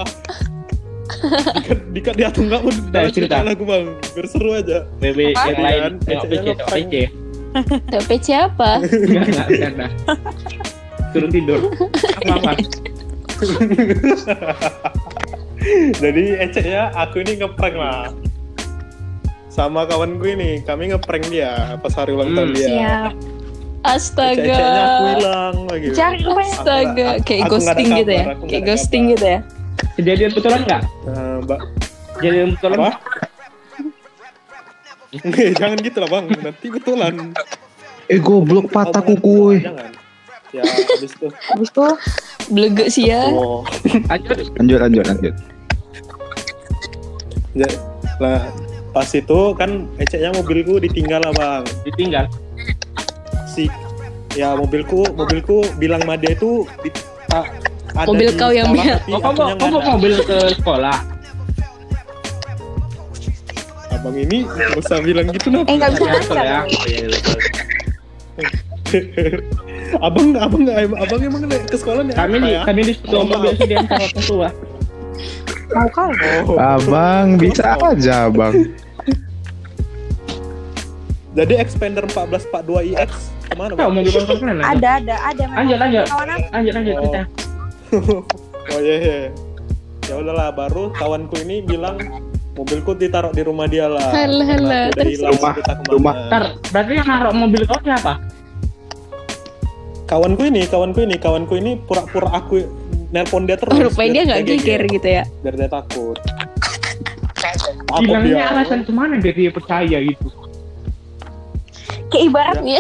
[1.92, 3.38] dikat dia tuh nggak mau Nah, cerita.
[3.40, 5.46] cerita aku bang biar seru aja BB Apa?
[5.48, 6.58] yang lain tengok PC tengok.
[6.66, 6.84] PC
[8.04, 8.70] PC apa?
[8.84, 9.86] Enggak, enggak, bercanda.
[11.10, 11.60] Suruh tidur.
[12.18, 12.52] Apa apa?
[15.96, 18.12] jadi eceknya aku ini ngeprank lah
[19.48, 22.56] sama kawan gue ini kami ngeprank dia pas hari ulang tahun Hmm.
[22.56, 23.12] dia Siap.
[23.86, 24.34] Astaga.
[24.42, 26.50] eceknya aku hilang lagi Cari rupanya.
[26.50, 28.26] Astaga, Aku- kayak ghosting gitu ya.
[28.44, 29.40] Kayak ghosting gitu ya.
[29.96, 30.82] Kejadian betulan enggak?
[31.06, 31.60] Nah, mbak
[32.16, 32.92] Kejadian betulan apa
[35.26, 37.14] Nih, jangan gitu lah bang nanti betulan
[38.06, 39.40] Eh goblok patah Omongan kuku.
[40.52, 41.86] ya habis itu Habis itu
[42.46, 43.26] Blegek sih ya.
[43.26, 43.64] oh
[44.06, 44.38] Lanjut.
[44.56, 45.34] Lanjut lanjut lanjut.
[47.56, 47.70] ya,
[48.20, 48.44] lah
[48.92, 52.26] pas itu kan eceknya mobilku ditinggal lah bang Ditinggal.
[53.46, 53.72] si
[54.32, 56.92] ya mobilku mobilku bilang sama dia itu di,
[57.26, 57.48] ta-
[57.96, 59.90] ada Mobil kau yang sekolah, biar- Oh, kamu ada.
[59.90, 60.98] mobil ke sekolah.
[63.88, 66.60] abang ini nggak usah bilang gitu nah eh nggak bisa ya.
[66.62, 67.40] Oh, iya, iya, betul.
[70.06, 73.24] abang abang nggak abang emang naik ke sekolah nih Kami di kami di situ Oh,
[73.24, 74.50] mobil sih diantar orang tua.
[75.68, 76.12] Mau kau?
[76.46, 76.58] oh.
[76.60, 78.54] Abang bisa aja bang.
[81.38, 83.10] jadi expander 1442 iX
[83.42, 84.62] ke mana Tahu bang mobil konser mana?
[84.68, 85.44] Ada ada ada.
[85.56, 86.06] Lanjut lanjut.
[86.52, 87.04] Lanjut lanjut Oh.
[87.06, 87.22] kita.
[87.98, 89.18] Oh iya iya
[90.06, 91.98] ya udahlah baru kawanku ini bilang
[92.56, 95.84] mobilku ditaruh di rumah dia lah aku udah Terus, hilang, Rumah, ke mana.
[95.92, 96.14] rumah.
[96.30, 98.14] Ntar, berarti yang naruh mobil kau siapa?
[100.06, 102.62] kawanku ini kawanku ini kawanku ini pura-pura aku
[103.10, 105.24] nelpon dia terus Oh, rupanya dia nggak geger, gitu ya.
[105.42, 106.18] biar dia takut
[107.96, 110.28] Bilangnya alasan ke mana biar dia percaya gitu.
[112.12, 112.80] Kayak ibaratnya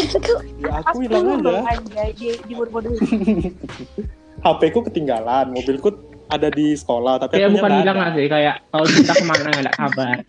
[0.61, 2.53] ya aku hilang dulu aja aja di.
[4.45, 5.89] HP ku ketinggalan mobilku
[6.27, 9.47] ada di sekolah tapi Kayak akunya bukan bilang lah sih, kayak kalau kita ke mana
[9.47, 10.15] nggak ada kabar.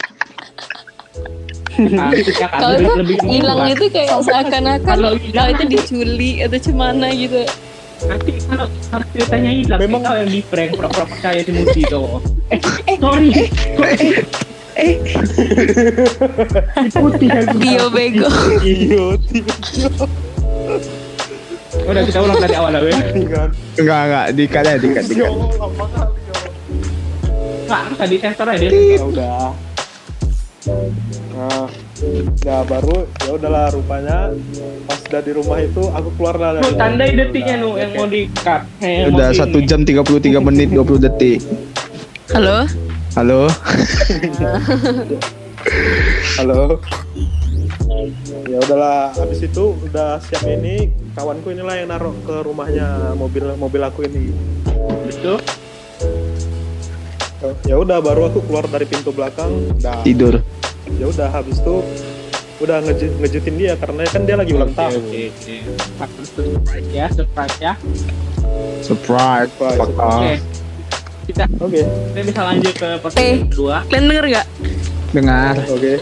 [1.77, 5.12] Ya kan, Kalau itu lebih hilang itu kayak seakan-akan Kalau
[5.53, 7.45] itu diculik atau cemana gitu.
[7.99, 12.03] nanti kalau harus ceritanya hilang Memang- kau yang di prank pura-pura percaya si Muti itu
[12.49, 13.29] eh, eh sorry
[14.77, 15.01] Eh,
[16.93, 17.57] Putih aku.
[17.57, 18.29] Bio bego.
[18.61, 19.17] Iya,
[21.85, 22.81] Udah kita ulang dari awal ya.
[22.81, 23.49] kan.
[23.77, 25.29] Enggak enggak dikat ya dikat Ya dikat.
[25.29, 26.35] Allah, lama kali ya.
[27.66, 28.66] Nggak, harus tadi sensor aja.
[28.66, 29.43] Ya udah.
[31.37, 31.66] Nah,
[32.41, 34.35] ya baru ya udahlah rupanya
[34.83, 38.07] pas udah di rumah itu aku keluar lah dari tandai Udah, detiknya nu yang mau
[38.07, 38.62] di cut.
[38.81, 40.03] Eh, yang Udah di- satu jam 33
[40.41, 41.39] menit 20 detik.
[42.33, 42.66] Halo?
[43.14, 43.47] Halo.
[46.37, 46.79] Halo.
[48.47, 53.81] Ya udahlah, habis itu udah siap ini kawanku inilah yang naruh ke rumahnya mobil mobil
[53.83, 54.31] aku ini.
[55.07, 55.41] Itu
[57.63, 60.41] Ya udah baru aku keluar dari pintu belakang, udah Tidur.
[60.97, 61.85] ya udah habis itu
[62.57, 64.97] udah ngeju ngejutin dia karena kan dia lagi ulang tahun.
[64.99, 65.55] Oke, oke.
[65.97, 67.73] Faktor surprise ya, surprise ya.
[68.81, 69.51] Surprise.
[69.53, 70.01] Surprise, Oke.
[70.01, 70.23] off.
[71.27, 72.99] Kita Oke, kita bisa lanjut ke Eh.
[72.99, 73.77] pertanyaan kedua.
[73.85, 74.47] Kalian denger gak?
[75.13, 75.55] Dengar.
[75.67, 75.93] oke.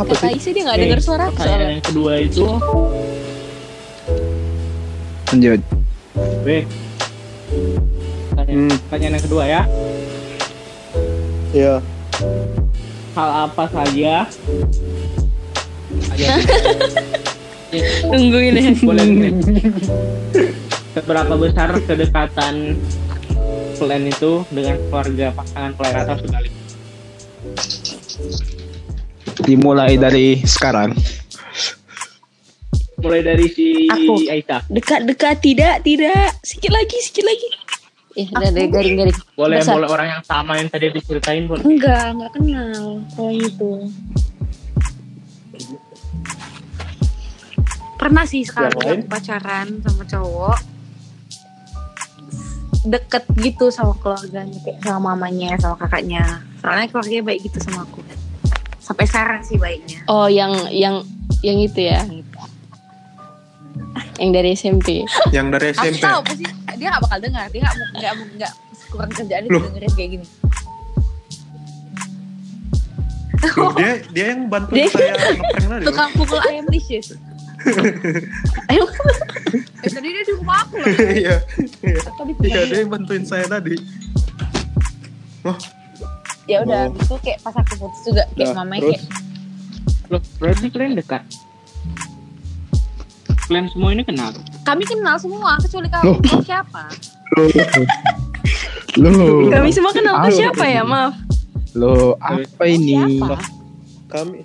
[0.00, 0.32] Apa Kata sih?
[0.34, 1.68] Isi dia gak Oke, denger suara aku soalnya.
[1.70, 2.44] yang kedua itu,
[5.30, 5.60] Lanjut.
[6.40, 6.46] B.
[8.32, 8.72] Pertanyaan, Hmm.
[8.82, 9.62] pertanyaan yang kedua ya.
[11.52, 11.74] Iya.
[13.12, 14.14] Hal apa saja?
[18.02, 18.72] Tungguin ya.
[18.80, 19.32] boleh nih.
[20.90, 22.54] Seberapa besar kedekatan
[23.76, 26.59] kalian itu dengan keluarga pasangan kalian atau sebaliknya?
[29.44, 30.94] Dimulai dari sekarang.
[33.00, 34.20] Mulai dari si Aku.
[34.28, 34.60] Aita.
[34.68, 36.36] dekat-dekat tidak, tidak.
[36.44, 37.48] Sikit lagi, sikit lagi.
[38.18, 39.16] Eh, dari garing-garing.
[39.38, 39.80] Boleh Besar.
[39.80, 41.64] boleh orang yang sama yang tadi diceritain boleh.
[41.64, 42.84] Enggak, enggak kenal
[43.16, 43.72] kalau itu.
[47.96, 50.80] Pernah sih sekali pacaran sama cowok
[52.80, 58.00] deket gitu sama keluarganya kayak sama mamanya sama kakaknya soalnya keluarganya baik gitu sama aku
[58.90, 61.06] sampai sekarang sih baiknya Oh, yang yang
[61.40, 62.02] yang itu ya.
[64.18, 64.88] Yang dari SMP.
[65.30, 66.02] Yang dari aku SMP.
[66.02, 68.52] tahu pasti dia gak bakal dengar dia gak mau- nggak mau- nggak
[68.88, 70.26] kurang kerjaan dia dengerin kayak gini
[73.52, 75.84] Loh, dia dia yang bantuin Dia- saya ngeprank tadi.
[75.86, 77.08] tukang pukul ayam licious
[78.70, 78.84] ayo
[79.78, 81.36] eh, tadi dia di rumah aku loh Iya.
[81.80, 82.00] Iya.
[82.42, 83.76] Iya, dia yang bantuin saya tadi.
[86.50, 86.96] Ya udah Oh.
[86.96, 88.92] itu kayak pas aku putus juga kayak Nah, mamanya terus?
[88.98, 89.28] kayak
[90.10, 91.22] Loh, berarti kalian dekat.
[93.40, 94.30] Kalian semua ini kenal.
[94.60, 96.16] kami kenal semua kecuali kamu Loh.
[96.20, 96.82] Kamu siapa
[98.96, 99.46] Loh.
[99.48, 100.82] Kami semua kenal tuh siapa ya?
[100.82, 101.14] Maaf.
[101.72, 102.98] Loh, apa ini?
[102.98, 103.38] siapa
[104.08, 104.42] Kami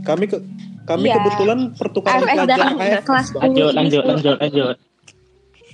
[0.00, 0.36] kami ke
[0.82, 1.16] kami Iya.
[1.18, 4.76] kebetulan pertukaran AFS pelajar dan kayak kelas 10 Lanjut, lanjut, lanjut, lanjut.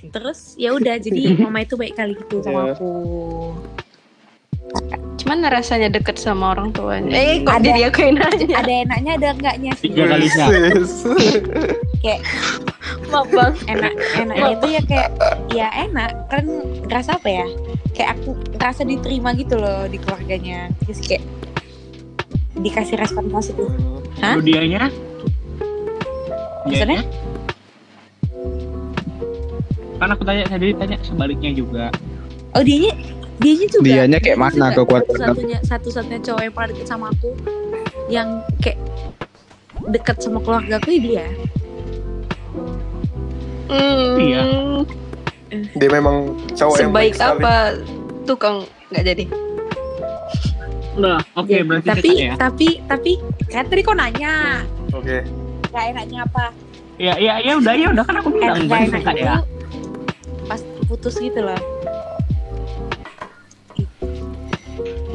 [0.07, 2.73] terus ya udah jadi mama itu baik kali gitu sama Iya.
[2.73, 2.89] aku
[5.17, 7.11] Cuman rasanya deket sama orang tuanya.
[7.11, 7.65] Eh, kok Ada.
[7.67, 8.47] jadi aku yang nanya?
[8.55, 10.45] ada enaknya ada enggaknya sih Tiga kali sih.
[11.99, 12.21] kayak
[13.11, 13.53] Maaf bang.
[13.67, 15.09] enak enaknya itu ya kayak
[15.49, 16.43] ya enak kan
[16.85, 17.45] ngerasa apa ya
[17.91, 21.23] kayak aku ngerasa diterima gitu loh di keluarganya terus kayak
[22.55, 23.67] dikasih respon positif
[24.17, 24.33] Hah?
[24.33, 24.87] Lu dianya?
[26.63, 27.01] Maksudnya?
[29.97, 31.85] Kan aku tanya tadi tanya sebaliknya juga.
[32.53, 32.93] oh dianya
[33.37, 35.05] dianya juga Dianya kayak Dianya mana kekuatan?
[35.07, 37.29] satu-satunya satu-satunya cowok yang paling deket sama aku
[38.07, 38.27] yang
[38.57, 38.79] kayak
[39.87, 41.25] deket sama keluarga aku ya dia
[43.67, 44.41] Hmm, Iya.
[45.75, 46.15] dia memang
[46.49, 47.35] cowok yang Sebaik baik sekali.
[47.37, 47.55] apa
[48.23, 48.57] tukang
[48.87, 49.25] nggak jadi?
[50.97, 52.33] Nah, oke Ya, berarti tapi ya.
[52.35, 53.11] tapi tapi
[53.45, 55.21] kan tadi kau nanya Oke.
[55.67, 56.49] gak enaknya apa
[56.97, 59.35] Ya, ya, ya udah, ya udah kan aku bilang Enak- gak berarti enaknya dekat ya.
[60.47, 61.59] pas putus gitu loh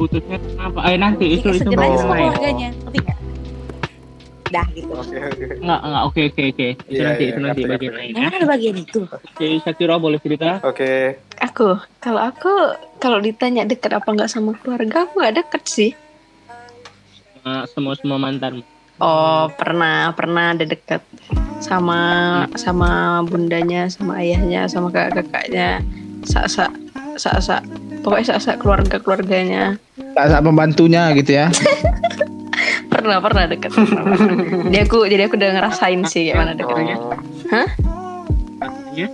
[0.03, 0.79] Putusnya kenapa?
[0.91, 2.27] Eh nanti itu itu baru sama main.
[2.35, 3.19] keluarganya ngerti nggak
[4.53, 5.43] dah gitu Oke, oke.
[5.63, 6.67] Enggak, enggak, oke, oke, oke.
[6.75, 9.95] Itu Iya, nanti, iya, itu nanti ngerti, bagian lain emang ada bagian itu Oke, Syakira
[9.95, 10.49] boleh cerita?
[10.61, 10.91] Oke.
[11.39, 11.67] Aku,
[12.03, 12.51] kalau aku
[12.99, 15.91] kalau ditanya deket apa nggak sama keluarga, aku nggak deket sih.
[17.39, 18.59] Sama semua semua mantan.
[18.99, 21.01] Oh, pernah, pernah ada deket
[21.63, 21.99] sama
[22.59, 25.81] sama bundanya, sama ayahnya, sama kakak-kakaknya,
[26.27, 26.69] sak-sak,
[27.17, 27.61] sak-sak,
[28.01, 29.77] pokoknya sak-sak keluarga-keluarganya.
[30.17, 31.47] Tak saat pembantunya gitu ya.
[32.93, 33.73] Pernah, pernah deket.
[33.73, 34.35] Pernah, pernah.
[34.69, 36.95] Jadi aku, jadi aku udah ngerasain sih gimana deketnya.
[36.95, 37.17] Oh,
[38.63, 39.07] Rasanya?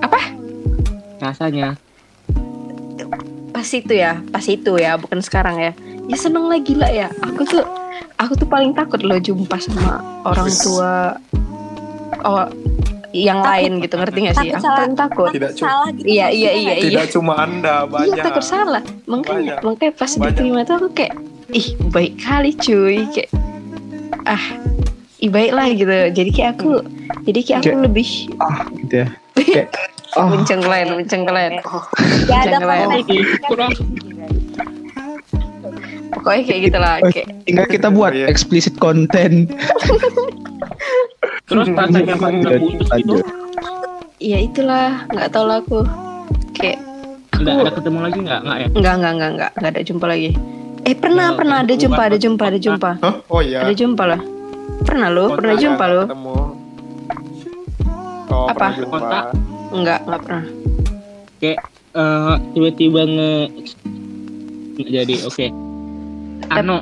[0.00, 0.20] Apa?
[1.20, 1.68] Rasanya.
[3.52, 5.72] Pas itu ya, pas itu ya, bukan sekarang ya.
[6.08, 7.12] Ya seneng lah gila ya.
[7.20, 7.60] Aku tuh,
[8.16, 11.18] aku tuh paling takut loh jumpa sama orang tua.
[12.24, 12.48] Oh,
[13.14, 13.50] yang Takut.
[13.52, 14.86] lain gitu ngerti gak sih Takut aku salah.
[14.98, 16.72] takut Tidak cuma- salah gitu Iya, iya, iya?
[16.76, 18.24] Tidak cuma anda, iya banyak.
[18.24, 19.58] takut salah makanya Banyak.
[19.62, 20.26] makanya pas Banyak.
[20.28, 21.14] diterima tuh aku kayak
[21.48, 23.30] ih baik kali cuy kayak
[24.24, 24.44] ah
[25.16, 26.70] ih baik lah gitu jadi kayak aku
[27.22, 29.06] jadi kayak aku Kayak- lebih ah gitu ya
[29.36, 29.68] kayak
[30.16, 31.52] oh mencengkelen mencengkelen
[32.24, 32.86] Gak ada Jangan lain.
[32.88, 33.72] konten Kurang.
[36.14, 38.26] pokoknya kayak gitulah Oh, kayak tinggal kita buat Iya.
[38.26, 39.50] explicit content
[41.44, 43.24] Terus rasanya pas udah putus gitu Lanjut.
[44.16, 45.78] ya itulah nggak tahu lah aku
[46.52, 46.78] kayak
[47.34, 50.30] nggak ada ketemu lagi nggak nggak ya nggak nggak nggak nggak nggak ada jumpa lagi
[50.82, 53.14] eh pernah Oh, pernah ada jumpa ada jumpa ada jumpa Hah?
[53.26, 53.60] Oh iya.
[53.60, 54.20] ada jumpa lah
[54.80, 56.34] pernah lo Kontak pernah jumpa lo Ketemu.
[58.26, 58.54] Oh, Apa?
[58.54, 58.88] pernah jumpa.
[58.90, 59.24] Kontak.
[59.74, 60.44] nggak nggak pernah
[61.36, 61.58] kayak
[61.92, 63.32] eh, tiba-tiba nge
[64.74, 65.46] nggak jadi oke
[66.46, 66.76] Ano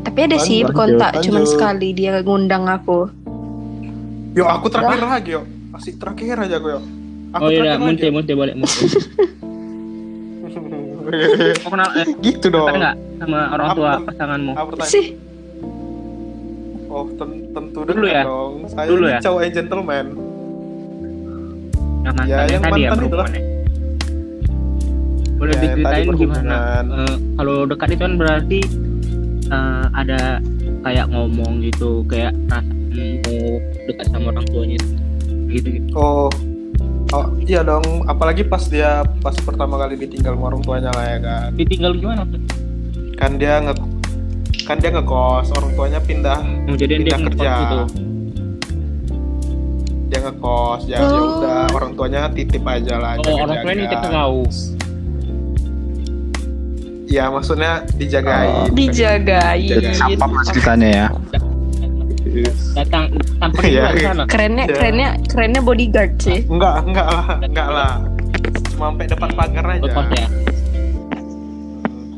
[0.00, 3.08] tapi ada sih kontak cuman sekali dia ngundang aku
[4.30, 5.42] Yo, aku terakhir lagi, yo.
[5.70, 6.80] Asik terakhir aja aku, yo.
[7.32, 8.14] Aku oh iya munte lagi.
[8.14, 8.78] munte balik munte
[11.60, 12.70] mau kenal eh, gitu dong.
[12.70, 14.06] nggak sama orang tua Apa?
[14.06, 15.06] pasanganmu Apa sih
[16.86, 18.22] Oh, ten- tentu Dulu ya?
[18.22, 18.66] dong.
[18.68, 19.18] Saya Dulu ya?
[19.20, 20.06] cowok yang gentleman.
[22.00, 23.26] yang Ya, yang tadi ya mantan itulah.
[23.26, 23.42] perempuannya
[25.32, 26.56] boleh Ya, diceritain gimana.
[26.82, 28.58] Eh, kalau dekat itu kan berarti
[29.50, 30.38] eh, ada
[30.80, 32.64] kayak ngomong gitu kayak rasa
[33.20, 33.38] mau
[33.84, 34.78] dekat sama orang tuanya
[35.46, 36.26] gitu gitu Oh,
[37.10, 37.82] oh iya dong.
[38.04, 41.48] Apalagi pas dia pas pertama kali ditinggal sama orang tuanya lah ya kan.
[41.54, 42.40] ditinggal gimana tuh
[43.14, 43.74] Kan dia nge
[44.62, 46.38] kan dia ngekos, orang tuanya pindah
[46.72, 47.52] jadian dia Pindah ngekos kerja.
[47.58, 47.78] gitu
[50.06, 51.38] dia ngekos ya ya Oh.
[51.38, 54.38] udah orang tuanya titip aja lah oh orang tuanya nitip ke kau
[57.10, 58.54] ya maksudnya dijagain.
[58.54, 58.66] Oh.
[58.70, 59.66] dijagain.
[59.66, 60.14] Jagain.
[60.14, 61.06] apa mas ceritanya ya.
[62.78, 63.04] Datang
[63.42, 64.06] tanpa Iya, di iya.
[64.14, 64.22] sana.
[64.30, 64.74] Kerennya Ya.
[64.78, 66.46] kerennya kerennya bodyguard sih.
[66.46, 67.92] Enggak enggak lah enggak lah.
[68.70, 69.82] Cuma sampai depan pagar aja.
[69.82, 70.26] Lepas ya?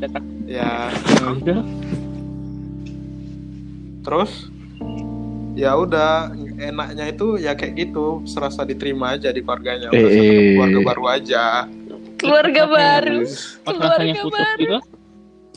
[0.04, 0.24] Datang.
[0.44, 1.24] Ya ya.
[1.32, 1.60] Udah.
[4.02, 4.32] Terus
[5.56, 6.12] ya udah
[6.60, 8.20] enaknya itu ya kayak gitu.
[8.28, 9.88] Serasa diterima aja di keluarganya.
[9.88, 10.52] Udah satu eh.
[10.60, 11.44] keluarga baru aja
[12.22, 13.18] keluarga baru.
[13.66, 14.60] Keluarga putus baru.
[14.62, 14.78] gitu?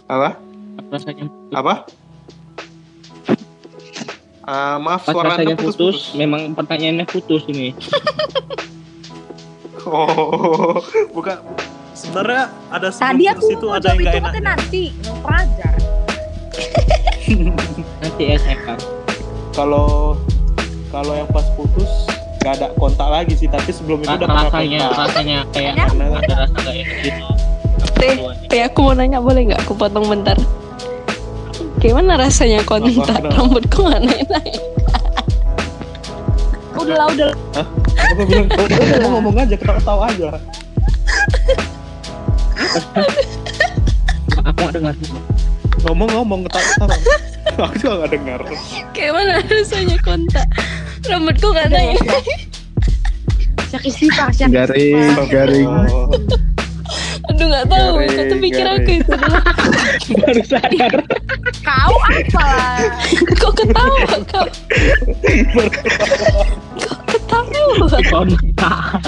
[0.09, 0.29] Apa?
[0.89, 1.53] Rasanya putus.
[1.53, 1.75] Apa?
[4.45, 7.69] Ah, maaf pas suara rasanya anda putus, putus, memang pertanyaannya putus ini.
[9.85, 10.81] Oh.
[11.13, 11.37] Bukan.
[11.93, 14.33] Sebenarnya ada Tadi aku itu mau ada yang itu enak.
[14.41, 14.83] nanti
[15.21, 15.73] pelajar.
[18.01, 18.57] nanti ya saya
[19.53, 20.17] kalau
[20.89, 22.09] kalau yang pas putus
[22.45, 26.45] nggak ada kontak lagi sih tapi sebelum itu udah rasanya rasanya kayak ada?
[26.45, 27.25] rasa enak gitu.
[27.97, 28.15] Teh
[28.45, 30.37] teh aku mau nanya boleh nggak aku potong bentar?
[31.81, 34.61] Gimana rasanya kontak rambutku nggak naik naik
[36.77, 37.31] Udah lah, udah.
[38.13, 40.27] aku bilang "Oh, udah ngomong aja ketawa-ketawa aja.
[44.45, 44.93] Aku gak dengar.
[45.81, 46.93] Ngomong-ngomong ketawa-ketawa
[47.57, 48.39] aku juga nggak dengar.
[48.93, 50.45] Gimana rasanya kontak
[51.09, 51.99] rambutku nggak naik
[53.65, 55.67] Syakir sifat, syakir garing garing.
[55.67, 56.13] Oh,
[57.33, 57.97] aduh nggak tahu.
[58.05, 59.41] Itu tuh pikir aku itu dulu.
[60.21, 60.93] Baru sadar.
[61.65, 62.49] Kau apa?
[63.41, 64.45] Kok ketawa kau
[66.85, 67.97] kok ketawa?
[68.05, 69.01] Kontak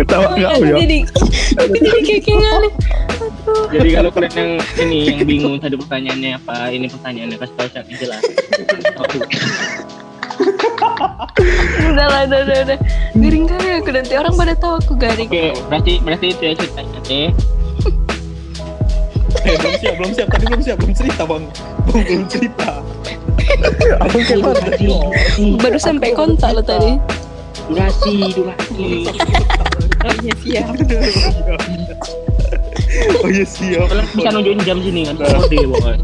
[0.00, 0.98] ketawa nggak aku ya jadi
[1.60, 2.62] aku jadi kekengan
[3.70, 7.94] jadi kalau kalian yang ini yang bingung tadi pertanyaannya apa ini pertanyaannya kasih tahu saya
[7.94, 8.22] jelas.
[9.00, 9.18] Oke.
[11.86, 12.78] udah lah udah udah udah.
[13.16, 15.28] Garing kali aku nanti orang pada tahu aku garing.
[15.30, 17.28] Oke, berarti berarti itu ya ceritanya teh.
[19.44, 20.28] Eh, belum siap belum siap.
[20.32, 21.44] Tadi belum siap belum cerita bang.
[21.84, 22.70] Bang belum cerita.
[24.00, 24.60] Abang kayak mana
[25.60, 26.96] baru sampai kontak lo tadi.
[27.66, 29.10] Durasi, durasi.
[30.06, 30.66] oh iya siap.
[32.96, 33.92] Oh iya siap.
[33.92, 35.14] Kalian bisa nunjukin jam sini kan?
[35.20, 36.00] Kode pokoknya.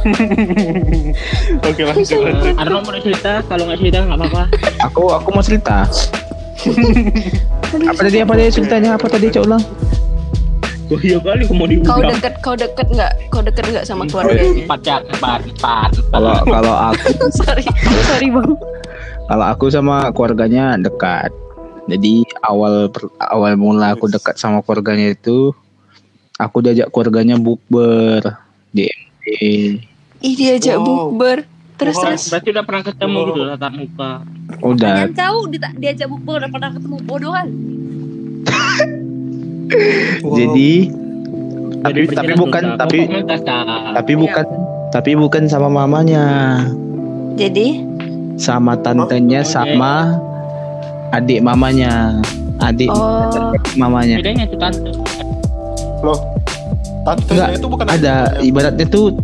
[1.68, 2.54] oke lanjut lanjut.
[2.56, 4.42] Arno mau cerita, kalau nggak cerita nggak apa-apa.
[4.84, 5.88] aku aku mau cerita.
[7.88, 8.90] Apa tadi apa tadi ceritanya?
[8.94, 9.64] Apa tadi cok ulang
[10.90, 12.10] Oh iya kali mau kau diundang.
[12.12, 15.90] deket kau deket nggak kau deket nggak sama keluarganya Empat ya, empat, empat.
[16.10, 17.62] kalau kalau aku sorry
[18.04, 18.50] sorry bang
[19.24, 21.30] kalau aku sama keluarganya dekat
[21.86, 22.12] jadi
[22.42, 25.54] awal per- awal mula aku dekat sama keluarganya itu
[26.36, 28.26] aku diajak keluarganya bukber
[28.68, 29.78] di MD
[30.20, 31.14] ih diajak Wow.
[31.14, 32.04] bukber terus Wow.
[32.04, 33.26] terus Berarti udah pernah ketemu Oh.
[33.26, 34.10] gitu tatap muka.
[34.60, 37.46] udah Kalian tahu di- diajak bukber udah pernah ketemu bodoh kan?
[40.20, 40.34] Wow.
[40.34, 40.72] jadi
[41.80, 42.98] tapi tapi bukan tapi
[43.96, 44.46] tapi bukan
[44.90, 46.58] tapi bukan sama mamanya.
[47.38, 47.86] Jadi?
[48.36, 49.92] Sama tantenya Oh, sama
[51.14, 52.18] adik mamanya.
[52.60, 53.54] Adik Oh.
[53.78, 54.18] mamanya.
[54.20, 54.90] Bedanya itu tante.
[56.02, 56.18] Loh,
[57.06, 59.14] tantenya itu bukan ada ibaratnya tuh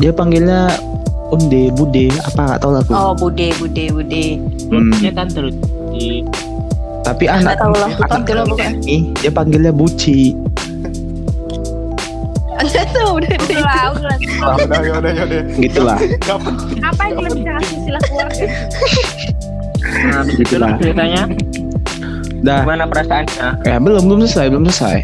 [0.00, 0.72] dia panggilnya
[1.28, 2.92] onde bude apa nggak tahu lah aku.
[2.96, 4.24] Oh bude bude bude.
[4.72, 4.92] Hmm.
[4.98, 5.52] Dia tante
[7.00, 8.72] tapi Nggak anak tahu lah, anak kan?
[8.82, 10.34] ini dia panggilnya buci
[12.58, 13.30] Enggak tahu udah.
[13.38, 14.18] Udah lah, udah lah.
[14.42, 15.42] Ah, udah, ya udah, ya udah.
[15.62, 15.98] gitulah.
[16.82, 17.42] Apa yang lebih
[17.86, 18.46] sila keluarga?
[20.04, 20.78] nah, Gitu itulah lah.
[20.82, 21.22] ceritanya
[22.38, 24.96] dah gimana perasaannya ya belum belum selesai belum selesai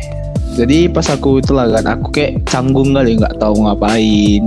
[0.54, 4.42] jadi pas aku itulah kan aku kayak canggung kali nggak tahu ngapain.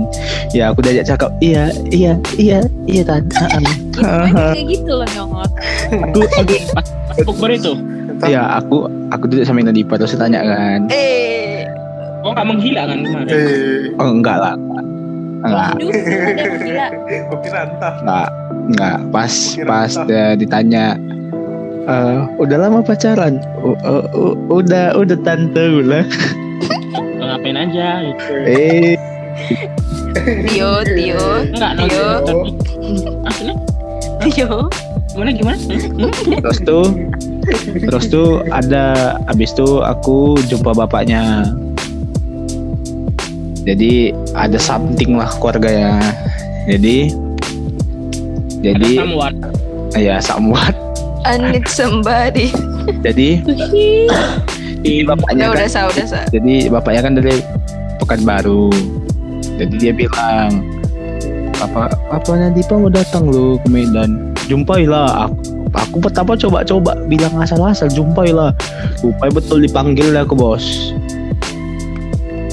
[0.56, 3.36] Ya aku diajak cakap iya iya iya iya tante
[3.98, 5.50] Gimana kayak gitu loh nyongot.
[5.92, 6.86] aku aku pas
[7.28, 7.72] bukber itu?
[8.24, 10.88] Ya aku aku duduk sama Nadipa terus tanya kan.
[10.88, 11.68] Eh.
[12.24, 13.28] oh nggak menggila kan kemarin?
[13.30, 14.54] Eh, oh enggak lah.
[15.44, 15.72] Enggak.
[18.02, 18.28] Enggak
[18.68, 18.98] enggak.
[19.12, 19.34] Pas
[19.68, 20.96] pas dia ditanya
[21.88, 23.40] eh udah lama pacaran?
[23.64, 26.04] U- u- u- udah udah tante lah
[27.18, 28.32] ngapain aja gitu.
[28.44, 28.94] Eh.
[30.48, 32.08] Tio Tio enggak Tio.
[33.24, 33.52] Asli?
[34.28, 34.68] Tio.
[35.08, 35.56] gimana gimana?
[35.58, 36.12] Hmm?
[36.44, 36.86] terus tuh
[37.88, 41.48] terus tuh ada abis itu aku jumpa bapaknya.
[43.66, 45.92] Jadi ada something lah keluarga ya
[46.68, 46.98] jadi
[48.60, 49.34] jadi ada somewhat
[49.96, 50.74] ya somewhat
[51.26, 52.52] I need somebody.
[53.04, 53.42] jadi
[54.78, 56.24] di bapaknya Udah kan, udah sah udah sah.
[56.30, 57.34] jadi bapaknya kan dari
[57.98, 58.70] Pekanbaru.
[59.58, 60.62] Jadi dia bilang
[61.58, 64.30] apa papanya Dipa mau datang lo ke Medan?
[64.46, 68.54] Jumpailah aku aku pertama coba-coba bilang asal-asal jumpailah.
[69.02, 70.94] Jumpai betul dipanggil lah aku bos.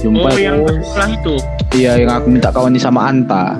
[0.05, 1.35] Oh jumpai yang pas sekolah itu?
[1.77, 3.57] Iya yang aku minta kawan sama Anta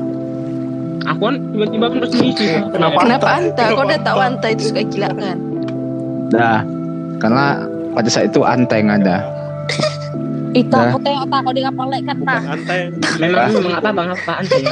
[1.05, 2.97] aku kan tiba-tiba kan resmi sih Kenapa?
[2.99, 3.63] Kenapa anta?
[3.69, 4.29] Kau udah tahu Anta?
[4.35, 5.37] anta itu suka gila kan?
[6.27, 6.59] dah
[7.15, 7.45] karena
[7.91, 9.17] pada saat itu Anta yang ada
[10.55, 10.87] Itu Nah.
[10.87, 12.41] aku tengok tak kau di kapal lek kan Bukan tak.
[12.47, 12.73] Anta
[13.17, 14.63] memang memang apa bang apaan sih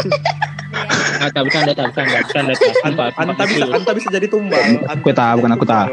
[1.14, 4.60] nggak tahu bercanda tahu bercanda bercanda Anta, Anta bisa Anta bisa jadi tumbal.
[4.60, 5.88] Anta Aku tahu, bukan aku tahu.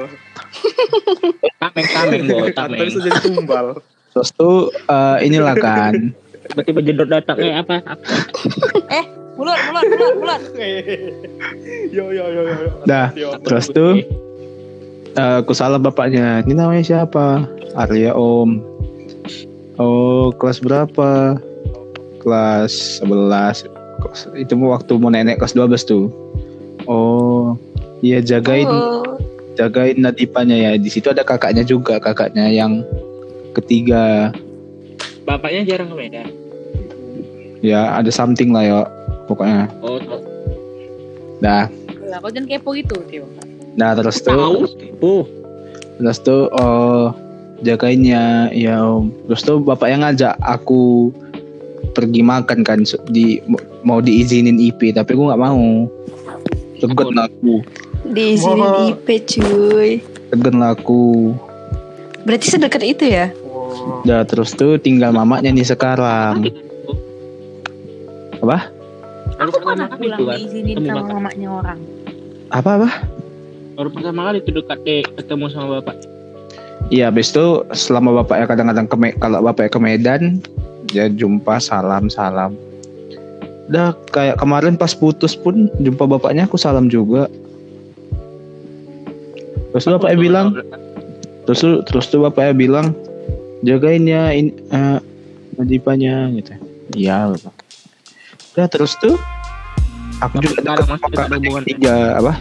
[1.61, 3.67] tameng tameng boy Anta tameng bisa jadi tumbal.
[4.11, 5.95] terus tuh eh, inilah kan
[6.49, 8.05] tiba-tiba jedot datang eh apa apa
[9.41, 10.43] Mulut, mulut, mulut, mulut.
[11.97, 12.71] yo yo yo yo.
[12.85, 13.41] Dah, Yo.
[13.41, 14.05] terus tuh
[15.17, 16.45] eh, aku salah bapaknya.
[16.45, 17.49] Ini namanya siapa?
[17.73, 18.61] Arya Om.
[19.81, 21.41] Oh kelas berapa?
[22.21, 23.65] Kelas 11
[24.05, 26.13] Kelas- itu waktu mau nenek kelas 12 tuh.
[26.85, 27.57] Oh
[28.05, 29.17] iya jagain Oh.
[29.57, 30.71] jagain Nadipanya ya.
[30.77, 32.85] Di situ ada kakaknya juga kakaknya yang
[33.57, 34.37] ketiga.
[35.25, 36.29] Bapaknya jarang ke Medan?
[37.65, 38.79] Ya ada something lah ya
[39.31, 40.03] pokoknya oh
[41.39, 41.71] dah
[42.11, 43.23] Lah, kau jangan kepo gitu, Tio.
[43.79, 44.59] nah terus tuh tahu
[44.99, 45.25] oh
[46.01, 47.13] Terus tuh oh
[47.61, 49.13] jagainnya ya om.
[49.29, 51.13] Terus tuh bapaknya ngajak aku
[51.93, 52.81] pergi makan kan
[53.13, 53.37] di
[53.85, 55.85] mau diizinin IP tapi gue nggak mau.
[56.81, 57.61] Tegan lah aku,
[58.17, 58.89] Diizinin Wah.
[58.97, 60.01] IP cuy.
[60.33, 61.37] tegan lah aku.
[62.25, 63.29] Berarti sedekat itu ya?
[64.01, 66.49] Udah terus tuh tinggal mamanya nih sekarang.
[68.41, 68.73] Apa?
[69.41, 71.15] Baru Aku pertama pernah kali pulang itu kan diizinin sama bapak.
[71.17, 71.79] mamanya orang.
[72.53, 72.91] Apa apa?
[73.71, 75.97] baru pertama kali itu dekat deh ketemu sama bapak
[76.91, 80.23] Iya, habis itu selama bapaknya kadang-kadang ke kalau bapaknya ke Medan,
[80.91, 82.57] ya jumpa salam salam.
[83.69, 87.29] Udah kayak kemarin pas putus pun jumpa bapaknya aku salam juga.
[89.71, 90.47] Terus tuh bapaknya bilang,
[91.47, 92.87] terus tuh, terus tuh bapaknya bilang
[93.63, 94.99] jagain ya in, eh,
[95.61, 96.53] Nadipanya gitu.
[96.97, 97.55] Iya, bapak.
[98.51, 99.15] Udah terus tuh
[100.19, 101.63] aku juga Sekarang dekat masih dekat hubungan.
[101.65, 102.33] tiga apa?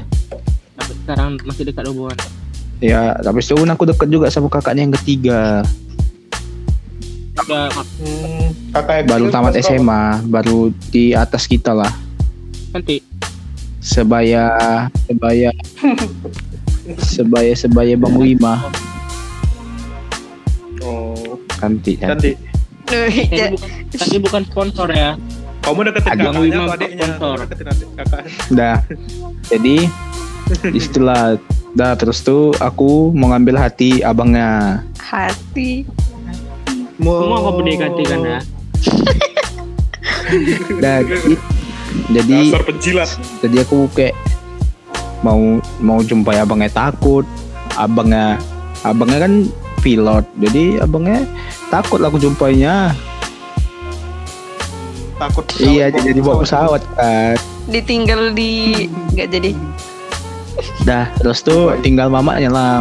[0.76, 2.18] Tapi sekarang masih dekat hubungan
[2.80, 5.68] Ya, itu pun aku dekat juga sama kakaknya yang ketiga.
[7.40, 9.54] udah Hmm, kakak yang baru tamat?
[9.60, 11.92] SMA, baru di atas kita lah.
[12.70, 13.00] nanti
[13.80, 14.52] Sebaya,
[15.08, 15.50] sebaya,
[17.10, 18.60] sebaya, sebaya Bang Wima.
[20.80, 22.36] Oh, Cantik, cantik.
[22.86, 23.48] Nuh, tadi ya.
[23.52, 25.14] bukan tadi bukan sponsor ya
[25.60, 27.08] Kamu deketin Agak kakaknya atau adiknya?
[27.44, 28.22] deketin adik kakak.
[28.50, 28.78] Dah.
[29.48, 29.76] Jadi
[30.72, 31.38] istilah
[31.72, 34.82] dah terus tuh aku mau ngambil hati abangnya.
[34.98, 35.86] hati.
[37.00, 38.40] semua kau berdekati kan ya
[40.84, 41.34] Dah, jadi,
[42.12, 43.10] jadi Dasar penjilat.
[43.40, 44.14] jadi aku kayak
[45.22, 47.26] mau mau jumpai abangnya takut.
[47.74, 48.38] Abangnya
[48.84, 49.34] abangnya kan
[49.80, 50.26] pilot.
[50.38, 51.26] Jadi abangnya
[51.70, 52.94] takut lah aku jumpainya.
[55.20, 57.36] Takut Iya, jadi bawa pesawat kan.
[57.68, 59.52] Ditinggal di nggak jadi.
[60.88, 62.74] Dah, terus tuh tinggal mamanya lah.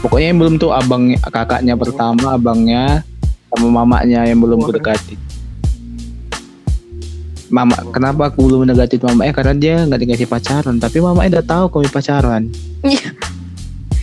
[0.00, 3.02] Pokoknya yang belum tuh abang kakaknya pertama, abangnya
[3.50, 5.16] sama mamanya yang belum ku dekati.
[7.52, 9.30] Mama, kenapa aku belum mendekati mamanya?
[9.30, 12.50] Karena dia nggak dikasih pacaran, tapi mamanya udah tahu kami pacaran.
[12.82, 13.14] Iya.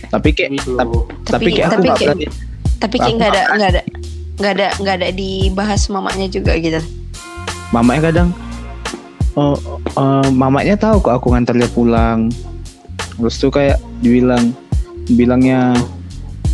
[0.08, 0.96] Tapi kayak, tapi,
[1.28, 2.32] tapi kayak aku tapi kayak-.
[2.80, 3.82] Tapi kayak nggak ada nggak ada
[4.32, 6.80] nggak ada nggak ada dibahas mamanya juga gitu.
[7.72, 8.28] Mamanya kadang,
[9.34, 9.56] oh,
[9.96, 12.28] eh, mamanya tahu kok aku ngantar dia pulang.
[13.16, 14.52] Terus tuh kayak dibilang,
[15.08, 15.72] bilangnya,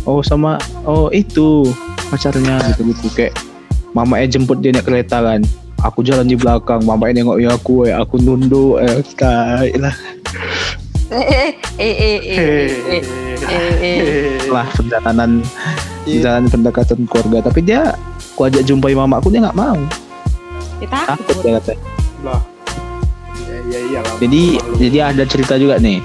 [0.07, 0.55] oh sama,
[0.87, 1.67] oh itu
[2.09, 3.35] pacarnya gitu gitu kayak
[3.91, 5.43] mamanya jemput dia naik kereta kan.
[5.79, 9.95] Aku jalan di belakang, mamanya nengok ya aku, eh, aku nunduk, eh, tai lah.
[11.09, 11.51] Eh eh
[11.81, 13.03] eh eh eh eh
[13.49, 14.51] eh eh.
[14.53, 15.41] lah perjalanan
[16.09, 16.21] Iya.
[16.25, 17.93] jalan pendekatan keluarga tapi dia
[18.33, 19.77] aku ajak jumpai mamaku dia nggak mau
[20.79, 21.59] Kita takut dia.
[21.59, 21.81] katanya
[22.21, 22.41] lah.
[23.37, 24.15] Iya iya iya lah.
[24.17, 24.75] jadi Malu.
[24.77, 25.99] jadi ada cerita juga nih.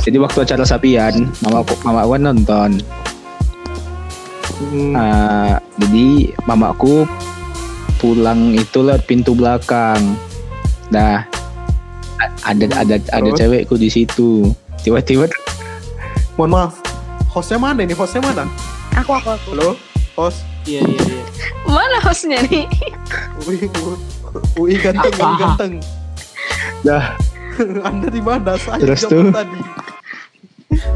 [0.00, 2.70] Jadi waktu acara sapian mamaku mamaku kan nonton.
[4.60, 6.08] Hmm, Ah, jadi
[6.44, 7.08] mamaku
[7.96, 10.16] pulang itu lewat pintu belakang.
[10.88, 11.24] Dah
[12.18, 13.38] a- ada ada ada Terus?
[13.38, 14.52] cewekku di situ.
[14.80, 15.28] Tiba-tiba
[16.34, 16.72] mohon maaf.
[17.28, 17.92] Hostnya mana ini?
[17.92, 18.44] Hostnya mana?
[18.96, 19.48] Aku aku aku.
[19.54, 19.76] halo?
[20.12, 21.22] Host Iya iya iya.
[21.64, 22.66] Mana hostnya nih?
[23.48, 23.56] Ui,
[24.60, 25.72] Ui, ganteng, Ui ganteng.
[26.80, 27.16] dah
[27.84, 28.56] Anda di mana?
[28.56, 29.28] Saya Terus tuh.
[29.32, 29.60] tadi.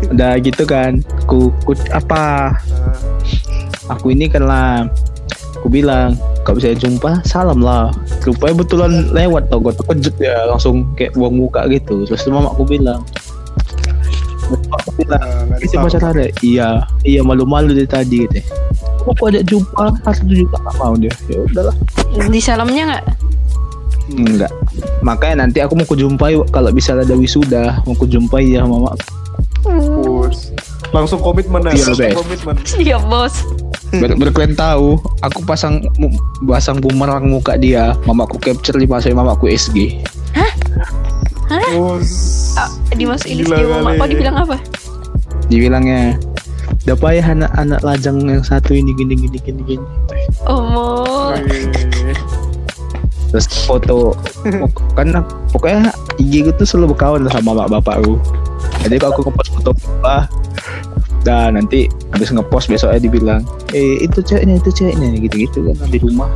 [0.06, 2.54] udah gitu kan ku, ku apa
[3.90, 4.86] aku ini kan lah
[5.58, 6.14] aku bilang
[6.46, 7.90] kalau bisa jumpa salam lah
[8.22, 12.64] rupanya betulan lewat tau gue terkejut ya langsung kayak buang muka gitu terus mama aku
[12.70, 13.02] bilang
[14.78, 15.26] aku bilang
[15.58, 18.40] itu pacar ada iya iya malu-malu dari tadi gitu
[19.08, 21.76] aku ada jumpa harus juga gak mau dia ya udahlah
[22.30, 23.04] Di salamnya nggak?
[24.04, 24.52] enggak
[25.00, 28.92] makanya nanti aku mau kujumpai kalau bisa ada wisuda mau kujumpai ya mama
[29.64, 30.52] Pus.
[30.92, 31.72] Langsung komitmen ya.
[31.72, 32.54] Iya, komitmen.
[32.76, 33.48] Iya bos.
[33.96, 35.80] Biar kalian tahu, aku pasang
[36.44, 40.04] pasang bumerang muka dia, mamaku capture di masa mamaku SG.
[41.72, 42.10] Pus.
[42.60, 43.96] Ah, dimasukin di Gila video mama kali.
[43.96, 44.56] apa dibilang apa?
[45.48, 46.00] Dibilangnya,
[46.84, 49.86] udah payah anak-anak lajang yang satu ini gini gini gini gini.
[50.44, 51.32] Oh.
[53.34, 54.14] Terus foto,
[54.94, 55.90] kan aku- pokoknya
[56.22, 58.14] IG gue tuh selalu berkawan sama bapak bapakku.
[58.86, 60.16] Jadi kalau aku ngepost foto apa,
[61.26, 63.42] dah nanti habis ngepost besoknya dibilang,
[63.74, 66.30] eh itu ceweknya itu ceweknya gitu-gitu kan di rumah.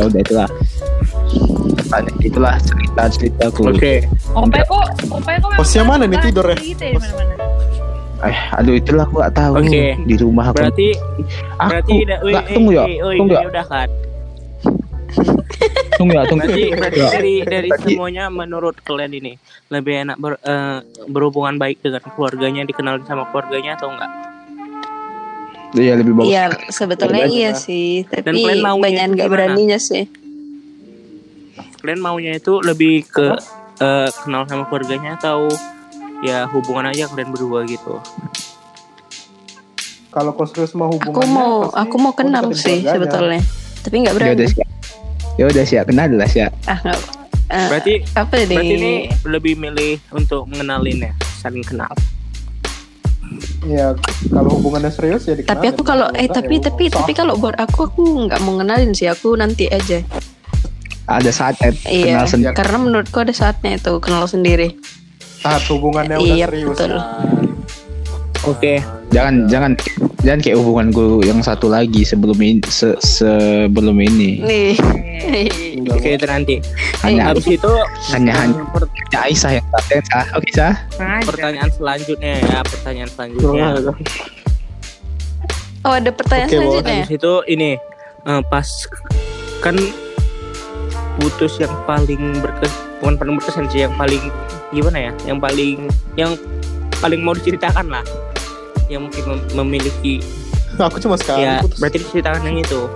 [0.00, 0.48] Ya udah itulah.
[1.92, 3.62] Tanya itulah cerita ceritaku.
[3.68, 4.08] Oke.
[4.32, 5.48] Ompe kok, ompe kok.
[5.52, 6.56] memang Hostnya mana nih tidur ya?
[6.56, 7.51] Gitu ya di mana-mana.
[8.22, 9.98] Eh, aduh itulah aku gak tahu Oke.
[10.06, 10.62] di rumah aku.
[10.62, 10.88] Berarti
[11.58, 12.84] aku berarti udah wih, nggak, tunggu ya,
[13.18, 13.88] tunggu ya, udah kan.
[15.98, 16.46] tunggu ya, tunggu.
[16.46, 17.08] Berarti berarti Ya.
[17.10, 19.32] dari dari semuanya menurut kalian ini
[19.68, 20.78] lebih enak ber- eh,
[21.10, 24.10] berhubungan baik dengan keluarganya dikenal sama keluarganya atau enggak?
[25.72, 26.28] Iya lebih bagus.
[26.30, 30.04] Iya, sebetulnya Lebih iya sih, tapi Dan kalian maunya banyak itu nggak beraninya sih.
[31.80, 33.34] Kalian maunya itu lebih ke
[33.82, 35.50] eh, kenal sama keluarganya atau
[36.22, 37.98] ya hubungan aja kalian berdua gitu?
[40.08, 42.92] Kalau kau serius mau hubungannya, Aku mau, pasti aku mau kenal sih keluarganya.
[42.92, 43.40] sebetulnya,
[43.80, 44.34] tapi nggak Ya berani.
[44.34, 44.68] udah siap.
[45.32, 46.52] Ya udah siap, kenal lah siap.
[46.66, 47.00] Ah nggak.
[47.48, 48.46] eh, Berarti apa nih?
[48.50, 48.92] berarti ini
[49.24, 51.88] lebih milih untuk mengenalin ya, saling kenal.
[53.62, 53.96] Iya,
[54.28, 55.32] kalau hubungannya serius ya.
[55.34, 57.00] Tapi aku kalau eh tapi ya tapi usah.
[57.00, 60.04] tapi kalau buat aku aku nggak mau ngenalin sih, aku nanti aja.
[61.02, 62.54] Ada saatnya Iya, kenal sendiri.
[62.54, 64.76] karena menurutku ada saatnya itu kenal sendiri.
[65.42, 66.68] Saat hubungannya udah Iya, serius.
[66.70, 66.92] betul.
[68.44, 68.74] Oke.
[69.12, 69.72] Jangan jangan
[70.20, 74.40] jangan kayak hubunganku yang satu lagi sebelum ini se- sebelum ini.
[74.40, 74.72] Nih.
[75.86, 76.56] Oke itu nanti.
[77.02, 77.70] Hanya Habis itu
[78.10, 78.62] hanya hanya
[79.12, 79.66] eh, Aisyah yang
[80.04, 80.26] sah.
[80.32, 80.74] Oke sah.
[80.96, 81.22] Ada.
[81.22, 83.66] pertanyaan selanjutnya ya, pertanyaan selanjutnya.
[85.82, 86.56] Oh ada pertanyaan Bos.
[86.56, 86.86] selanjutnya.
[86.88, 87.04] ya?
[87.04, 87.70] Habis itu ini
[88.24, 88.68] eh, pas
[89.60, 89.76] kan
[91.14, 94.22] putus yang paling berkes bukan paling berkesan sih yang paling
[94.72, 96.32] gimana ya yang paling yang
[96.96, 98.04] paling mau diceritakan lah
[98.88, 100.20] yang mungkin mem- memiliki
[100.80, 101.78] Aku cuma sekali ya putus.
[101.78, 102.80] berarti diceritakan yang itu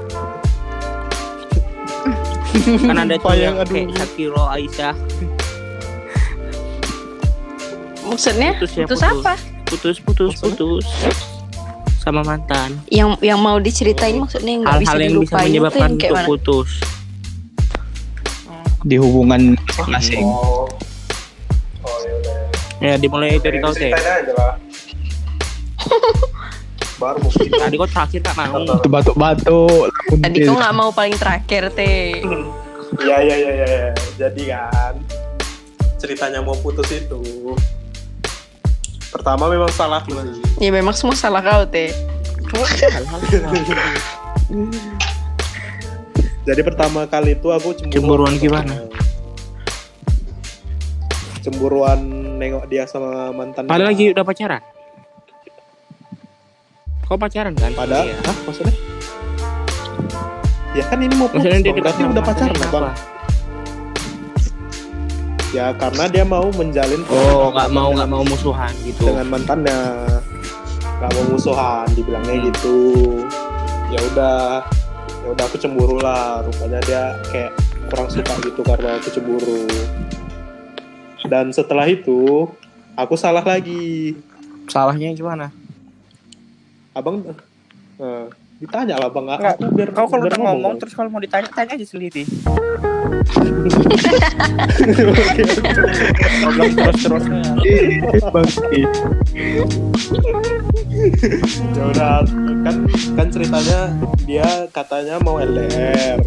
[2.83, 3.70] kan ada tuh yang aduh.
[3.70, 4.95] kayak Shakiro Aisyah
[8.07, 9.35] Maksudnya putus ya putus putus apa?
[9.66, 10.87] putus putus putus
[11.99, 15.51] sama mantan Yang yang mau diceritain maksudnya yang nggak bisa hal-hal yang bisa dilupain itu
[15.51, 16.29] menyebabkan yang kayak untuk mana?
[16.31, 16.68] putus
[18.81, 19.43] Di hubungan
[19.85, 20.22] masing.
[20.22, 20.70] Oh.
[20.70, 20.86] Ya.
[22.81, 23.72] Ya dimulai dari kau
[24.37, 24.55] lah.
[26.97, 27.61] Baru cerita.
[27.61, 29.93] tadi kau terakhir kak mau Itu batuk-batuk.
[30.16, 32.24] Tadi kau nggak mau paling terakhir teh.
[33.03, 33.93] Iya iya iya iya.
[34.16, 34.95] Jadi kan
[35.97, 37.20] ceritanya mau putus itu
[39.12, 40.14] pertama memang salah sih.
[40.61, 41.93] Ya memang semua salah kau teh.
[46.47, 48.87] Jadi pertama kali itu aku Cemburuan cemburuan gimana?
[51.43, 53.64] Cemburuan nengok dia sama mantan.
[53.64, 54.62] Padahal lagi udah pacaran.
[57.03, 57.70] Kau pacaran kan?
[57.72, 58.18] Padahal, Iya.
[58.20, 58.74] hah maksudnya?
[60.74, 62.87] Ya kan ini mau putus, Maksudnya dia berarti udah pacaran lah bang.
[65.55, 69.09] Ya karena dia mau menjalin Oh, nggak mau nggak mau musuhan gitu.
[69.09, 69.78] dengan mantannya,
[71.01, 72.78] nggak mau musuhan, dibilangnya gitu.
[73.89, 74.66] Ya udah,
[75.24, 76.45] ya udah aku cemburu lah.
[76.45, 77.55] Rupanya dia kayak
[77.89, 79.64] kurang suka gitu karena aku cemburu.
[81.27, 82.47] Dan setelah itu,
[82.95, 84.14] aku salah lagi.
[84.66, 85.51] Salahnya gimana?
[86.91, 87.22] Abang,
[87.99, 89.24] eh, ditanya lah bang.
[89.29, 90.81] Nggak, aku biar Kau kalau udah ngomong Bang.
[90.81, 92.24] terus kalau mau ditanya tanya aja sendiri.
[96.41, 97.41] Problem terus terusnya.
[101.77, 102.24] Ya udah
[102.64, 102.77] kan
[103.14, 103.81] kan ceritanya
[104.24, 106.18] dia katanya mau LDR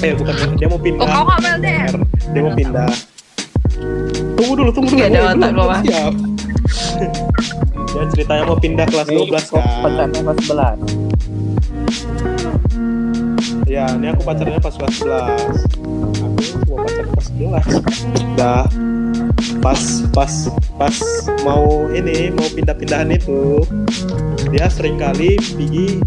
[0.00, 1.94] eh bukan dia mau pindah Oh kau mau LDR?
[2.30, 2.90] dia mau pindah
[4.36, 4.98] tunggu dulu tunggu dulu.
[5.00, 6.14] Nggak ada otak siap.
[7.90, 9.64] Dia ceritanya mau pindah kelas 12 kan.
[9.82, 10.72] Pacarnya pas sebelah.
[13.70, 15.14] ya ini aku pacarnya pas kelas 11
[16.26, 18.62] aku mau pacarnya pas 11 udah.
[19.60, 19.82] Pas
[20.14, 20.32] pas
[20.80, 20.96] pas
[21.44, 23.60] mau ini mau pindah-pindahan itu
[24.48, 26.00] dia sering kali pergi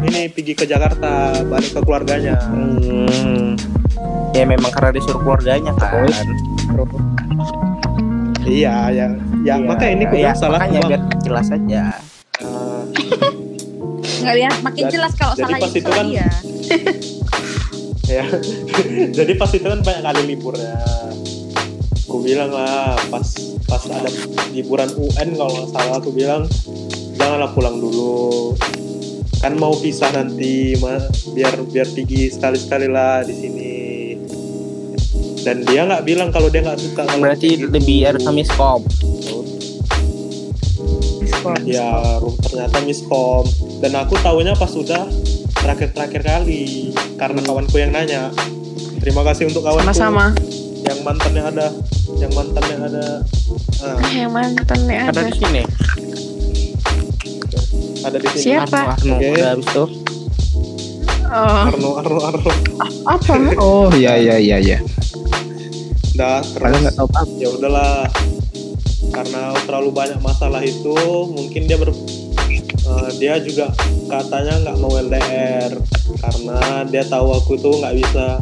[0.00, 2.36] ini pergi ke Jakarta balik ke keluarganya.
[2.48, 3.54] Hmm.
[4.32, 6.06] Ya memang karena disuruh keluarganya kan.
[8.46, 9.06] Iya ya
[9.42, 11.82] ya makanya ini aku ya, salah makanya biar jelas aja.
[12.40, 12.82] Eh,
[14.20, 16.28] Nggak ya, makin Jadi- jelas kalau jadi salahnya pas itu kan- dia.
[18.16, 18.24] ya.
[19.10, 20.76] Jadi pas itu kan banyak kali liburnya
[22.02, 23.28] aku bilang lah pas
[23.64, 24.10] pas ada
[24.50, 26.42] liburan UN kalau nggak salah aku bilang
[27.14, 28.52] janganlah pulang dulu.
[29.40, 31.00] Kan mau pisah nanti ma-
[31.32, 33.70] biar biar pergi sekali sekali lah di sini
[35.40, 37.72] dan dia nggak bilang kalau dia nggak suka kalau Berarti kayak gitu.
[37.72, 38.80] lebih ada miskom.
[41.64, 43.44] ya ternyata miskom
[43.80, 45.08] dan aku tahunya pas sudah
[45.56, 48.28] terakhir terakhir kali karena kawanku yang nanya
[48.98, 50.36] terima kasih untuk kawanku Sama-sama.
[50.84, 51.66] yang mantannya ada
[52.18, 53.04] yang mantannya ada
[53.80, 55.22] ah, Yang mantan ya Ada ada.
[55.22, 55.62] di sini.
[58.00, 58.80] ada di sini Siapa?
[58.92, 59.16] Arno, Arno.
[59.16, 59.28] Oke.
[59.30, 59.84] Udah habis itu.
[61.30, 61.60] Oh.
[61.64, 62.50] Arno Arno Arno
[63.06, 63.32] Apa?
[63.64, 64.78] Oh iya iya iya iya.
[66.20, 67.20] Udah Padahal nggak terus tahu apa.
[67.34, 67.94] ya udahlah.
[69.10, 70.94] Karena terlalu banyak masalah itu
[71.26, 73.72] mungkin dia ber eh, dia juga
[74.06, 75.72] katanya nggak mau LDR
[76.20, 78.36] karena dia tahu aku tuh nggak bisa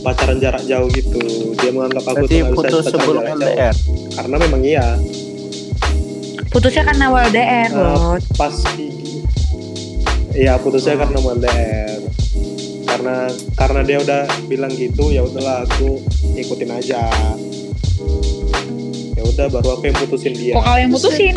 [0.00, 1.20] pacaran jarak jauh gitu.
[1.56, 3.42] Dia menganggap aku Berarti tuh nggak bisa putus pacaran sebelum jarak jauh.
[3.44, 3.74] LDR.
[4.14, 4.86] karena memang iya.
[6.46, 8.14] Putusnya karena LDR Eh, loh.
[8.32, 8.88] pas di
[10.32, 11.98] iya putusnya karena mau LDR
[13.04, 16.00] karena karena dia udah bilang gitu ya udahlah aku
[16.32, 17.04] ikutin aja
[19.12, 21.36] ya udah baru aku yang putusin dia Kok kau yang mutusin?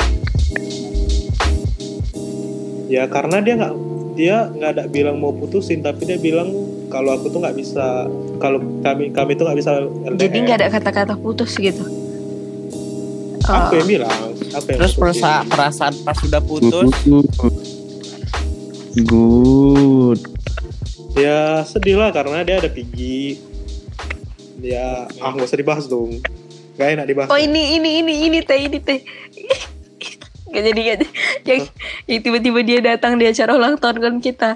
[2.88, 3.74] ya karena dia nggak
[4.16, 6.56] dia nggak ada bilang mau putusin tapi dia bilang
[6.88, 8.08] kalau aku tuh nggak bisa
[8.40, 9.72] kalau kami kami tuh nggak bisa
[10.08, 10.16] LDR.
[10.24, 11.84] Jadi nggak ada kata-kata putus gitu.
[13.44, 13.76] aku Oh.
[13.76, 14.16] yang bilang
[14.56, 15.20] aku yang Terus putusin.
[15.20, 16.96] perasa, perasaan pas sudah putus,
[18.98, 20.37] Good.
[21.18, 23.42] Ya sedih lah karena dia ada pigi
[24.62, 26.22] dia ah nggak usah dibahas dong
[26.78, 29.02] gak enak dibahas Oh ini ini ini ini teh ini teh.
[30.48, 31.08] Gak jadi gak jadi.
[31.44, 31.62] Yang,
[32.06, 34.50] yang tiba-tiba dia datang di acara ulang tahun kan kita.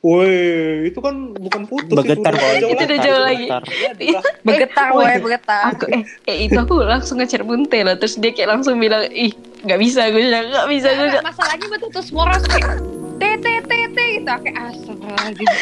[0.00, 3.46] Woi, itu kan bukan putus bergetar itu udah Itu udah jauh lagi.
[3.50, 4.32] Bergetar.
[4.40, 5.18] Bergetar, oh, woy, iya.
[5.20, 5.64] bergetar.
[5.76, 8.00] Aku eh, eh itu aku langsung ngecer bunte lah.
[8.00, 11.66] Terus dia kayak langsung bilang ih nggak bisa gue bilang nggak bisa gue Nggak, masalahnya
[11.68, 12.80] betul semua orang kayak
[13.20, 15.48] teh gitu kayak astagfirullahaladzim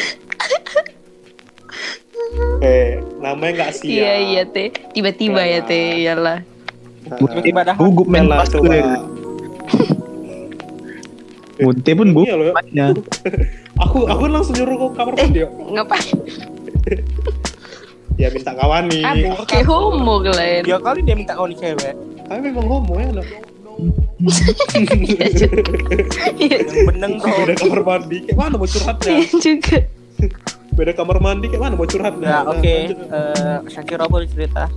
[2.59, 3.89] Eh, namanya nggak siap.
[3.89, 4.69] Iya iya teh.
[4.93, 6.43] Tiba-tiba ya teh iyalah.
[7.15, 7.75] Tiba-tiba dah.
[7.79, 8.75] Gugup pas coba.
[11.57, 12.07] Munte pun.
[12.21, 12.53] Iya loh.
[12.53, 12.95] Banyak.
[13.87, 15.39] Aku aku langsung nyuruh ke kamar mandi.
[15.39, 15.51] yuk.
[15.71, 16.17] Ngapain?
[18.19, 18.99] Ya minta kawani.
[19.07, 19.47] Aduh.
[19.47, 20.61] Kayak homo kalian.
[20.67, 21.95] Tiga kali dia minta kau nih cewek.
[22.27, 23.07] Tapi memang homo ya.
[23.15, 23.27] anak.
[24.19, 25.71] Iya juga.
[26.35, 27.31] Iya beneng tuh.
[27.39, 28.17] Beda kamar mandi.
[28.27, 29.11] Kayak mana mau curhatnya?
[29.15, 29.77] iya juga.
[30.75, 32.27] Beda kamar mandi kayak mana mau curhatnya?
[32.27, 32.75] Nah, oke.
[32.91, 34.67] Eh, Shakira boleh cerita.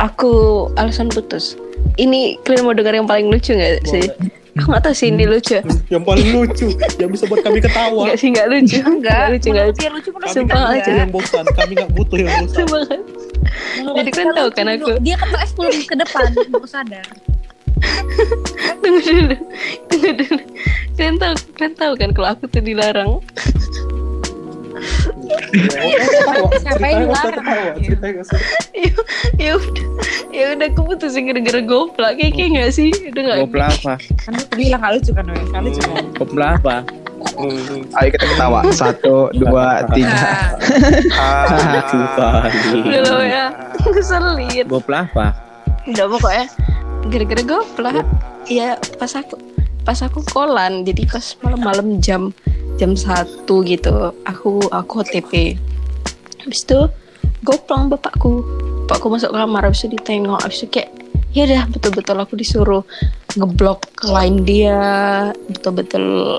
[0.00, 0.32] Aku
[0.74, 1.54] alasan putus.
[1.94, 4.10] Ini kalian mau dengar yang paling lucu nggak sih?
[4.52, 5.60] Aku nggak tahu sih ini lucu.
[5.88, 8.78] yang paling lucu yang bisa buat kami ketawa Enggak sih nggak lucu.
[8.82, 9.80] Enggak, Nggak lucu nggak lucu.
[9.80, 10.80] Yang lucu kami Sumpah nggak aja.
[10.82, 13.00] butuh yang bosan kami nggak butuh yang bosan Sumpah kan.
[13.96, 14.90] Jadi kan tahu kan aku.
[15.00, 17.06] Dia kan 10 ke depan, baru sadar.
[18.82, 19.36] Tunggu dulu.
[19.88, 20.42] Tunggu dulu.
[20.98, 23.22] Kalian tahu, kalian tahu kan kalau aku tuh dilarang.
[26.62, 27.44] Siapa yang dilarang?
[28.72, 28.90] ya,
[29.38, 29.86] ya udah,
[30.32, 32.90] ya udah aku putusin gara-gara goplak kayak kayak nggak sih?
[33.12, 33.38] Udah nggak.
[33.46, 33.92] Gopla apa?
[34.22, 35.44] Kan lu bilang gak lucu kan, Wei?
[35.48, 36.04] Gak lucu kan?
[36.18, 36.76] Gopla apa?
[37.96, 38.60] Ayo kita ketawa.
[38.74, 40.58] Satu, dua, tiga.
[41.14, 42.36] Nah,
[42.82, 43.46] Udah lah ya.
[43.86, 44.64] Ngeselin.
[44.66, 45.26] Gopla apa?
[45.86, 46.46] Udah pokoknya
[47.10, 48.06] gara-gara goplak.
[48.46, 49.38] Ya pas aku
[49.82, 52.30] pas aku kolan jadi pas malam-malam jam
[52.78, 55.58] jam satu gitu aku aku OTP
[56.42, 56.86] habis itu
[57.42, 58.42] goplong bapakku.
[58.86, 60.90] Bapakku masuk kamar habis itu ditengok habis itu kayak
[61.32, 62.82] ya udah betul-betul aku disuruh
[63.40, 64.78] ngeblok line dia
[65.48, 66.38] betul-betul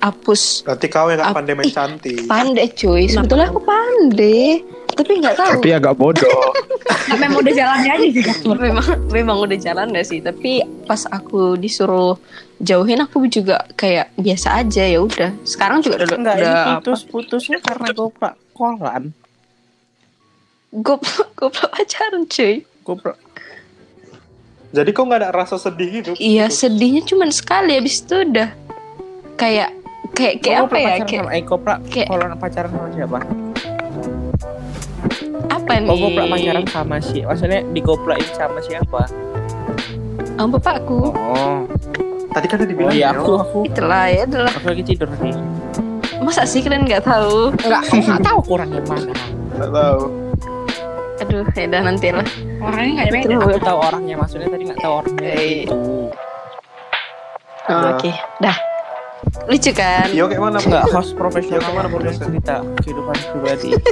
[0.00, 2.24] hapus Berarti kau yang gak pandai main cantik.
[2.24, 3.04] pandai cuy.
[3.10, 4.64] Sebetulnya aku pandai
[5.00, 5.52] tapi nggak tahu.
[5.56, 6.52] Tapi agak bodoh.
[7.12, 10.20] Memang udah jalannya aja sih, memang memang udah jalan gak sih?
[10.20, 10.52] Tapi
[10.84, 12.14] pas aku disuruh
[12.58, 15.34] jauhin aku juga kayak biasa aja ya udah.
[15.42, 16.72] Sekarang juga udah Enggak, ini udah apa?
[16.78, 19.10] putus putusnya karena gopla kolan.
[20.72, 21.02] gop
[21.34, 22.62] goblok pacaran cuy.
[22.80, 23.14] Gopla
[24.70, 26.10] Jadi kau gak ada rasa sedih gitu?
[26.14, 27.74] iya sedihnya cuman sekali.
[27.74, 28.54] Habis itu udah
[29.34, 29.74] kayak
[30.12, 30.90] kayak kayak apa ya?
[31.02, 33.18] kayak sama eh Gopla kayak- kolan pacaran sama siapa?
[35.70, 39.02] Apa nih Oh, Gopla pacaran sama si maksudnya di Goplain sama siapa?
[40.34, 41.62] sama bapakku Oh,
[42.30, 43.10] Tadi kan udah oh dibilang iya ya.
[43.12, 45.34] aku aku itulah ya adalah aku lagi tidur nih.
[46.20, 49.12] masa sih kalian nggak tahu Enggak, aku nggak tahu kurang yang mana.
[49.52, 50.02] Nggak tahu.
[51.20, 52.26] aduh ya udah nanti lah
[52.60, 53.24] Orangnya gak ada beda.
[53.26, 53.46] Itulah.
[53.46, 55.32] Aku tahu orangnya maksudnya tadi nggak tahu orangnya.
[57.66, 58.56] Oh, oke dah
[59.48, 60.58] lucu kan Yo kayak mana?
[60.58, 62.22] Enggak, host profesional Ya, ke mana boleh podcast?
[62.22, 63.70] cerita kehidupan pribadi.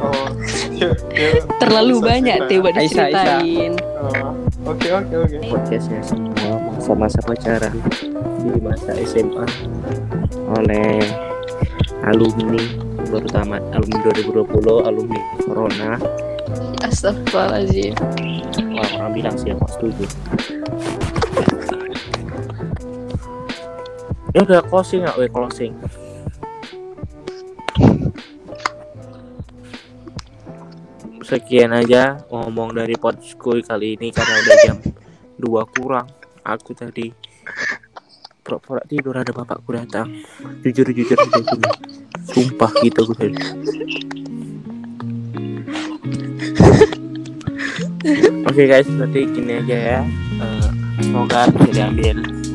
[0.00, 0.32] Oh.
[0.72, 1.44] Yo, yo.
[1.60, 2.38] terlalu Bisa banyak
[2.72, 2.88] Aisyah.
[3.12, 4.32] diceritain Oh.
[4.64, 5.36] Oke oke oke.
[5.44, 7.74] Podcastnya semua masa-masa pacaran
[8.40, 9.44] di masa SMA
[10.56, 11.04] oleh
[12.00, 12.64] alumni
[13.12, 15.90] baru tamat alumni 2020 alumni corona
[16.80, 17.92] Astagfirullahaladzim
[18.72, 20.04] orang-orang bilang sih aku setuju
[24.30, 25.16] ya udah closing nggak?
[25.18, 25.72] We closing.
[31.26, 34.78] Sekian aja ngomong dari podskuy kali ini karena udah jam
[35.38, 36.06] 2 kurang.
[36.42, 37.14] Aku tadi
[38.42, 40.10] pura-pura tidur ada bapakku datang.
[40.66, 41.70] Jujur jujur gini
[42.30, 43.38] sumpah gitu aku tadi.
[48.50, 50.00] Oke guys, berarti gini aja ya.
[50.42, 52.49] Eh, semoga bisa diambil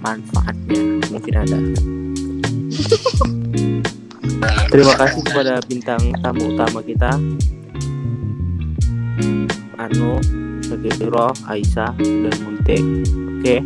[0.00, 0.80] manfaatnya,
[1.12, 1.58] mungkin ada.
[4.70, 7.12] Terima kasih kepada bintang tamu utama kita,
[9.80, 10.20] Anu,
[10.64, 12.78] Segero, Aisyah, dan Munte.
[13.40, 13.56] Oke.